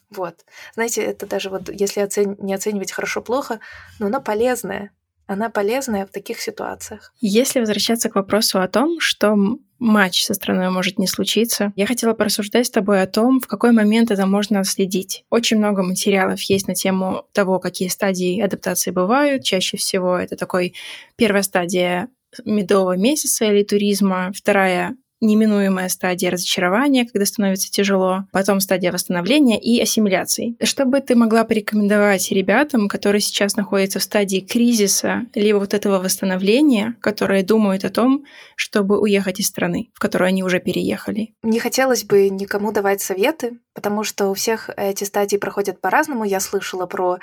Вот. 0.09 0.45
Знаете, 0.75 1.01
это 1.01 1.25
даже 1.25 1.49
вот, 1.49 1.69
если 1.69 2.01
оцен... 2.01 2.37
не 2.39 2.53
оценивать 2.53 2.91
хорошо-плохо, 2.91 3.59
но 3.99 4.07
она 4.07 4.19
полезная 4.19 4.91
она 5.27 5.49
полезная 5.49 6.05
в 6.05 6.11
таких 6.11 6.39
ситуациях. 6.39 7.13
Если 7.21 7.59
возвращаться 7.59 8.09
к 8.09 8.15
вопросу 8.15 8.61
о 8.61 8.67
том, 8.67 8.99
что 8.99 9.35
матч 9.83 10.23
со 10.23 10.33
страной 10.33 10.69
может 10.69 10.97
не 10.97 11.07
случиться. 11.07 11.73
Я 11.75 11.85
хотела 11.85 12.13
порассуждать 12.13 12.67
с 12.67 12.71
тобой 12.71 13.01
о 13.01 13.07
том, 13.07 13.41
в 13.41 13.47
какой 13.47 13.73
момент 13.73 14.11
это 14.11 14.25
можно 14.25 14.63
следить. 14.63 15.25
Очень 15.29 15.57
много 15.57 15.83
материалов 15.83 16.41
есть 16.43 16.67
на 16.67 16.73
тему 16.73 17.25
того, 17.33 17.59
какие 17.59 17.89
стадии 17.89 18.39
адаптации 18.39 18.91
бывают. 18.91 19.43
Чаще 19.43 19.77
всего 19.77 20.17
это 20.17 20.37
такой 20.37 20.73
первая 21.17 21.43
стадия 21.43 22.07
медового 22.45 22.97
месяца 22.97 23.45
или 23.45 23.63
туризма, 23.63 24.31
вторая 24.33 24.95
неминуемая 25.23 25.89
стадия 25.89 26.29
разочарования, 26.29 27.05
когда 27.05 27.25
становится 27.25 27.71
тяжело, 27.71 28.25
потом 28.31 28.59
стадия 28.59 28.91
восстановления 28.91 29.59
и 29.59 29.81
ассимиляции. 29.81 30.55
Что 30.61 30.85
бы 30.85 30.99
ты 30.99 31.15
могла 31.15 31.43
порекомендовать 31.43 32.31
ребятам, 32.31 32.87
которые 32.87 33.21
сейчас 33.21 33.55
находятся 33.55 33.99
в 33.99 34.03
стадии 34.03 34.39
кризиса, 34.39 35.23
либо 35.33 35.57
вот 35.57 35.73
этого 35.73 35.99
восстановления, 35.99 36.95
которые 36.99 37.43
думают 37.43 37.85
о 37.85 37.89
том, 37.89 38.25
чтобы 38.55 38.99
уехать 38.99 39.39
из 39.39 39.47
страны, 39.47 39.89
в 39.93 39.99
которую 39.99 40.27
они 40.27 40.43
уже 40.43 40.59
переехали? 40.59 41.33
Не 41.41 41.59
хотелось 41.59 42.03
бы 42.03 42.29
никому 42.29 42.71
давать 42.71 43.01
советы, 43.01 43.59
потому 43.73 44.03
что 44.03 44.29
у 44.29 44.33
всех 44.33 44.69
эти 44.77 45.03
стадии 45.03 45.37
проходят 45.37 45.81
по-разному. 45.81 46.25
Я 46.25 46.39
слышала 46.39 46.85
про 46.85 47.19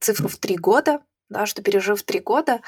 цифру 0.00 0.28
в 0.28 0.36
три 0.36 0.56
года, 0.56 1.00
да, 1.30 1.46
что 1.46 1.62
пережив 1.62 2.02
три 2.02 2.20
года, 2.20 2.60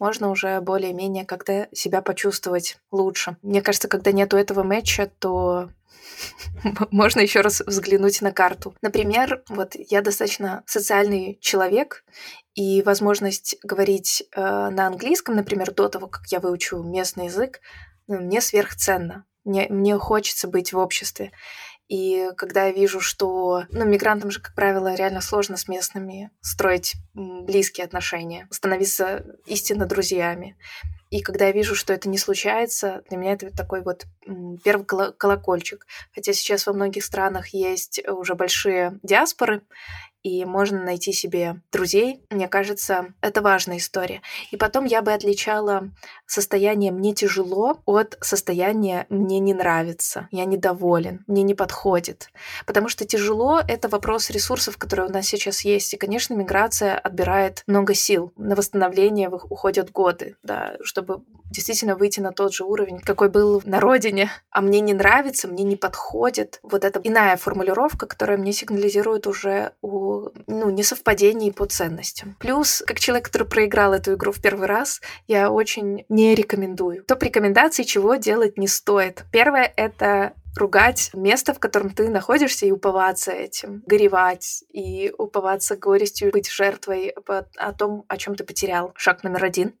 можно 0.00 0.30
уже 0.30 0.60
более-менее 0.60 1.24
как-то 1.24 1.68
себя 1.72 2.02
почувствовать 2.02 2.78
лучше. 2.90 3.36
Мне 3.42 3.62
кажется, 3.62 3.86
когда 3.86 4.10
нету 4.10 4.36
этого 4.36 4.64
матча, 4.64 5.10
то 5.20 5.68
можно 6.90 7.20
еще 7.20 7.42
раз 7.42 7.60
взглянуть 7.60 8.20
на 8.22 8.32
карту. 8.32 8.74
Например, 8.82 9.42
вот 9.48 9.76
я 9.76 10.02
достаточно 10.02 10.64
социальный 10.66 11.38
человек, 11.40 12.04
и 12.54 12.82
возможность 12.82 13.56
говорить 13.62 14.24
э, 14.32 14.40
на 14.40 14.86
английском, 14.86 15.36
например, 15.36 15.72
до 15.72 15.88
того, 15.88 16.08
как 16.08 16.26
я 16.28 16.40
выучу 16.40 16.82
местный 16.82 17.26
язык, 17.26 17.60
ну, 18.08 18.18
мне 18.18 18.40
сверхценно. 18.40 19.24
Мне, 19.44 19.66
мне 19.70 19.96
хочется 19.96 20.48
быть 20.48 20.72
в 20.72 20.78
обществе. 20.78 21.32
И 21.90 22.28
когда 22.36 22.66
я 22.66 22.72
вижу, 22.72 23.00
что 23.00 23.64
ну, 23.72 23.84
мигрантам 23.84 24.30
же, 24.30 24.40
как 24.40 24.54
правило, 24.54 24.94
реально 24.94 25.20
сложно 25.20 25.56
с 25.56 25.66
местными 25.66 26.30
строить 26.40 26.94
близкие 27.14 27.84
отношения, 27.84 28.46
становиться 28.52 29.26
истинно 29.46 29.86
друзьями. 29.86 30.56
И 31.10 31.20
когда 31.20 31.46
я 31.46 31.52
вижу, 31.52 31.74
что 31.74 31.92
это 31.92 32.08
не 32.08 32.16
случается, 32.16 33.02
для 33.08 33.18
меня 33.18 33.32
это 33.32 33.50
такой 33.50 33.82
вот 33.82 34.06
первый 34.62 34.84
колокольчик. 34.84 35.84
Хотя 36.14 36.32
сейчас 36.32 36.68
во 36.68 36.72
многих 36.72 37.04
странах 37.04 37.48
есть 37.48 38.00
уже 38.06 38.36
большие 38.36 39.00
диаспоры, 39.02 39.62
и 40.22 40.44
можно 40.44 40.82
найти 40.82 41.12
себе 41.12 41.60
друзей. 41.72 42.22
Мне 42.30 42.48
кажется, 42.48 43.14
это 43.20 43.40
важная 43.40 43.78
история. 43.78 44.22
И 44.50 44.56
потом 44.56 44.84
я 44.84 45.02
бы 45.02 45.12
отличала 45.12 45.90
состояние 46.26 46.92
«мне 46.92 47.14
тяжело» 47.14 47.80
от 47.86 48.18
состояния 48.20 49.06
«мне 49.08 49.38
не 49.38 49.54
нравится», 49.54 50.28
«я 50.30 50.44
недоволен», 50.44 51.24
«мне 51.26 51.42
не 51.42 51.54
подходит». 51.54 52.28
Потому 52.66 52.88
что 52.88 53.06
тяжело— 53.06 53.60
это 53.68 53.88
вопрос 53.88 54.30
ресурсов, 54.30 54.76
которые 54.76 55.08
у 55.08 55.12
нас 55.12 55.26
сейчас 55.26 55.62
есть. 55.62 55.94
И, 55.94 55.96
конечно, 55.96 56.34
миграция 56.34 56.98
отбирает 56.98 57.62
много 57.66 57.94
сил. 57.94 58.32
На 58.36 58.54
восстановление 58.54 59.28
уходят 59.28 59.90
годы, 59.90 60.36
да, 60.42 60.76
чтобы 60.82 61.22
действительно 61.50 61.96
выйти 61.96 62.20
на 62.20 62.32
тот 62.32 62.54
же 62.54 62.64
уровень, 62.64 63.00
какой 63.00 63.28
был 63.28 63.62
на 63.64 63.80
родине. 63.80 64.30
А 64.50 64.60
мне 64.60 64.80
не 64.80 64.94
нравится, 64.94 65.48
мне 65.48 65.64
не 65.64 65.76
подходит. 65.76 66.60
Вот 66.62 66.84
это 66.84 67.00
иная 67.02 67.36
формулировка, 67.36 68.06
которая 68.06 68.38
мне 68.38 68.52
сигнализирует 68.52 69.26
уже 69.26 69.72
у 70.10 70.32
ну, 70.46 70.70
несовпадений 70.70 71.52
по 71.52 71.66
ценностям. 71.66 72.36
Плюс, 72.38 72.82
как 72.86 72.98
человек, 72.98 73.26
который 73.26 73.46
проиграл 73.46 73.92
эту 73.92 74.14
игру 74.14 74.32
в 74.32 74.40
первый 74.40 74.66
раз, 74.66 75.00
я 75.26 75.50
очень 75.50 76.04
не 76.08 76.34
рекомендую. 76.34 77.04
Топ 77.04 77.22
рекомендаций, 77.22 77.84
чего 77.84 78.16
делать 78.16 78.58
не 78.58 78.68
стоит. 78.68 79.24
Первое— 79.32 79.72
это 79.76 80.34
ругать 80.56 81.10
место, 81.14 81.54
в 81.54 81.60
котором 81.60 81.90
ты 81.90 82.08
находишься, 82.08 82.66
и 82.66 82.72
уповаться 82.72 83.30
этим, 83.30 83.82
горевать, 83.86 84.64
и 84.68 85.12
уповаться 85.16 85.76
горестью, 85.76 86.32
быть 86.32 86.50
жертвой 86.50 87.14
о 87.56 87.72
том, 87.72 88.04
о 88.08 88.16
чем 88.16 88.34
ты 88.34 88.44
потерял. 88.44 88.92
Шаг 88.96 89.22
номер 89.22 89.44
один. 89.44 89.74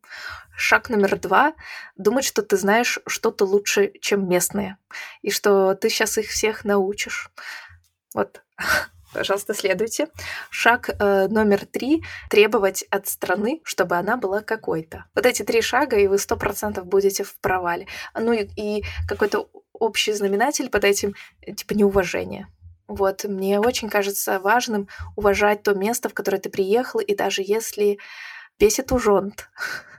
Шаг 0.56 0.90
номер 0.90 1.18
два— 1.18 1.54
думать, 1.96 2.24
что 2.24 2.42
ты 2.42 2.56
знаешь 2.56 2.98
что-то 3.06 3.44
лучше, 3.44 3.92
чем 4.00 4.28
местные, 4.28 4.76
и 5.22 5.30
что 5.30 5.74
ты 5.74 5.88
сейчас 5.88 6.18
их 6.18 6.28
всех 6.28 6.64
научишь. 6.64 7.30
Вот 8.14 8.42
Пожалуйста, 9.12 9.54
следуйте. 9.54 10.08
Шаг 10.50 10.88
э, 10.88 11.26
номер 11.28 11.66
три— 11.66 12.02
требовать 12.30 12.84
от 12.90 13.08
страны, 13.08 13.60
чтобы 13.64 13.96
она 13.96 14.16
была 14.16 14.40
какой-то. 14.40 15.06
Вот 15.14 15.26
эти 15.26 15.42
три 15.42 15.62
шага, 15.62 15.96
и 15.96 16.06
вы 16.06 16.18
сто 16.18 16.36
процентов 16.36 16.86
будете 16.86 17.24
в 17.24 17.34
провале. 17.40 17.86
Ну 18.14 18.32
и, 18.32 18.48
и 18.56 18.84
какой-то 19.08 19.48
общий 19.72 20.12
знаменатель 20.12 20.70
под 20.70 20.84
этим, 20.84 21.14
типа 21.44 21.74
неуважение. 21.74 22.46
Вот, 22.86 23.24
мне 23.24 23.60
очень 23.60 23.88
кажется 23.88 24.38
важным 24.38 24.88
уважать 25.16 25.62
то 25.62 25.74
место, 25.74 26.08
в 26.08 26.14
которое 26.14 26.38
ты 26.38 26.50
приехал, 26.50 27.00
и 27.00 27.14
даже 27.14 27.42
если 27.44 27.98
бесит 28.58 28.92
ужонт, 28.92 29.48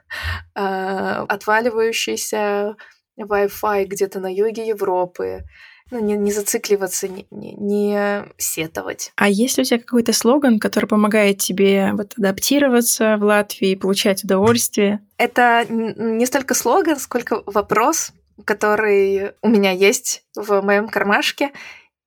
э, 0.55 1.25
отваливающийся 1.27 2.75
Wi-Fi 3.19 3.85
где-то 3.85 4.19
на 4.19 4.33
юге 4.33 4.67
Европы, 4.67 5.43
ну, 5.91 5.99
не, 5.99 6.15
не 6.15 6.31
зацикливаться, 6.31 7.07
не, 7.07 7.27
не, 7.31 7.53
не 7.53 8.23
сетовать. 8.37 9.11
А 9.17 9.29
есть 9.29 9.57
ли 9.57 9.61
у 9.61 9.65
тебя 9.65 9.79
какой-то 9.79 10.13
слоган, 10.13 10.59
который 10.59 10.85
помогает 10.85 11.37
тебе 11.37 11.91
вот 11.93 12.13
адаптироваться 12.17 13.17
в 13.17 13.23
Латвии, 13.23 13.75
получать 13.75 14.23
удовольствие? 14.23 15.05
Это 15.17 15.65
не 15.69 16.25
столько 16.25 16.53
слоган, 16.53 16.97
сколько 16.97 17.43
вопрос, 17.45 18.13
который 18.45 19.33
у 19.41 19.49
меня 19.49 19.71
есть 19.71 20.23
в 20.35 20.61
моем 20.61 20.87
кармашке, 20.87 21.51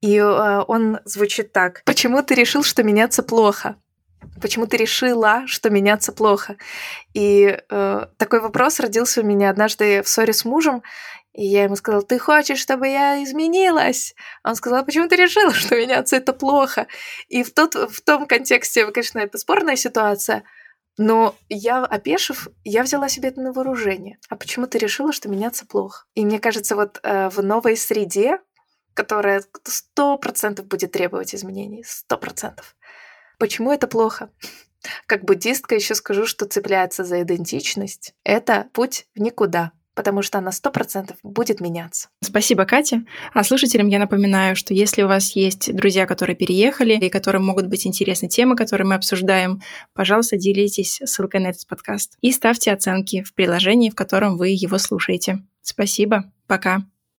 и 0.00 0.16
э, 0.16 0.64
он 0.66 0.98
звучит 1.04 1.52
так. 1.52 1.82
Почему 1.84 2.22
ты 2.22 2.34
решил, 2.34 2.62
что 2.62 2.82
меняться 2.82 3.22
плохо? 3.22 3.76
Почему 4.40 4.66
ты 4.66 4.76
решила, 4.76 5.44
что 5.46 5.70
меняться 5.70 6.12
плохо? 6.12 6.56
И 7.12 7.58
э, 7.70 8.06
такой 8.16 8.40
вопрос 8.40 8.80
родился 8.80 9.20
у 9.20 9.24
меня 9.24 9.50
однажды 9.50 10.02
в 10.02 10.08
ссоре 10.08 10.32
с 10.32 10.44
мужем, 10.44 10.82
и 11.34 11.44
я 11.44 11.64
ему 11.64 11.74
сказала, 11.74 12.02
ты 12.02 12.18
хочешь, 12.18 12.60
чтобы 12.60 12.86
я 12.86 13.22
изменилась? 13.22 14.14
Он 14.44 14.54
сказал, 14.54 14.84
почему 14.84 15.08
ты 15.08 15.16
решила, 15.16 15.52
что 15.52 15.76
меняться 15.76 16.16
это 16.16 16.32
плохо? 16.32 16.86
И 17.28 17.42
в, 17.42 17.52
тот, 17.52 17.74
в 17.74 18.00
том 18.02 18.26
контексте, 18.26 18.86
конечно, 18.90 19.18
это 19.18 19.36
спорная 19.38 19.76
ситуация, 19.76 20.44
но 20.96 21.34
я, 21.48 21.84
опешив, 21.84 22.48
я 22.62 22.84
взяла 22.84 23.08
себе 23.08 23.30
это 23.30 23.40
на 23.40 23.52
вооружение. 23.52 24.18
А 24.28 24.36
почему 24.36 24.68
ты 24.68 24.78
решила, 24.78 25.12
что 25.12 25.28
меняться 25.28 25.66
плохо? 25.66 26.04
И 26.14 26.24
мне 26.24 26.38
кажется, 26.38 26.76
вот 26.76 27.00
э, 27.02 27.28
в 27.30 27.42
новой 27.42 27.76
среде, 27.76 28.38
которая 28.94 29.42
сто 29.64 30.16
процентов 30.18 30.66
будет 30.66 30.92
требовать 30.92 31.34
изменений, 31.34 31.82
сто 31.84 32.16
процентов. 32.16 32.76
Почему 33.40 33.72
это 33.72 33.88
плохо? 33.88 34.30
Как 35.06 35.24
буддистка 35.24 35.74
еще 35.74 35.96
скажу, 35.96 36.26
что 36.26 36.46
цепляется 36.46 37.02
за 37.02 37.22
идентичность. 37.22 38.14
Это 38.22 38.68
путь 38.72 39.08
в 39.16 39.20
никуда. 39.20 39.72
Потому 39.94 40.22
что 40.22 40.38
она 40.38 40.52
сто 40.52 40.70
процентов 40.70 41.16
будет 41.22 41.60
меняться. 41.60 42.08
Спасибо, 42.22 42.64
Катя. 42.64 43.04
А 43.32 43.44
слушателям 43.44 43.88
я 43.88 43.98
напоминаю, 43.98 44.56
что 44.56 44.74
если 44.74 45.02
у 45.02 45.08
вас 45.08 45.36
есть 45.36 45.74
друзья, 45.74 46.06
которые 46.06 46.36
переехали 46.36 46.94
и 46.94 47.08
которым 47.08 47.44
могут 47.44 47.66
быть 47.66 47.86
интересны 47.86 48.28
темы, 48.28 48.56
которые 48.56 48.86
мы 48.86 48.94
обсуждаем, 48.94 49.62
пожалуйста, 49.92 50.36
делитесь 50.36 51.00
ссылкой 51.04 51.40
на 51.40 51.48
этот 51.48 51.66
подкаст 51.66 52.16
и 52.20 52.32
ставьте 52.32 52.72
оценки 52.72 53.22
в 53.22 53.34
приложении, 53.34 53.90
в 53.90 53.94
котором 53.94 54.36
вы 54.36 54.48
его 54.48 54.78
слушаете. 54.78 55.42
Спасибо. 55.62 56.24
Пока. 56.46 56.84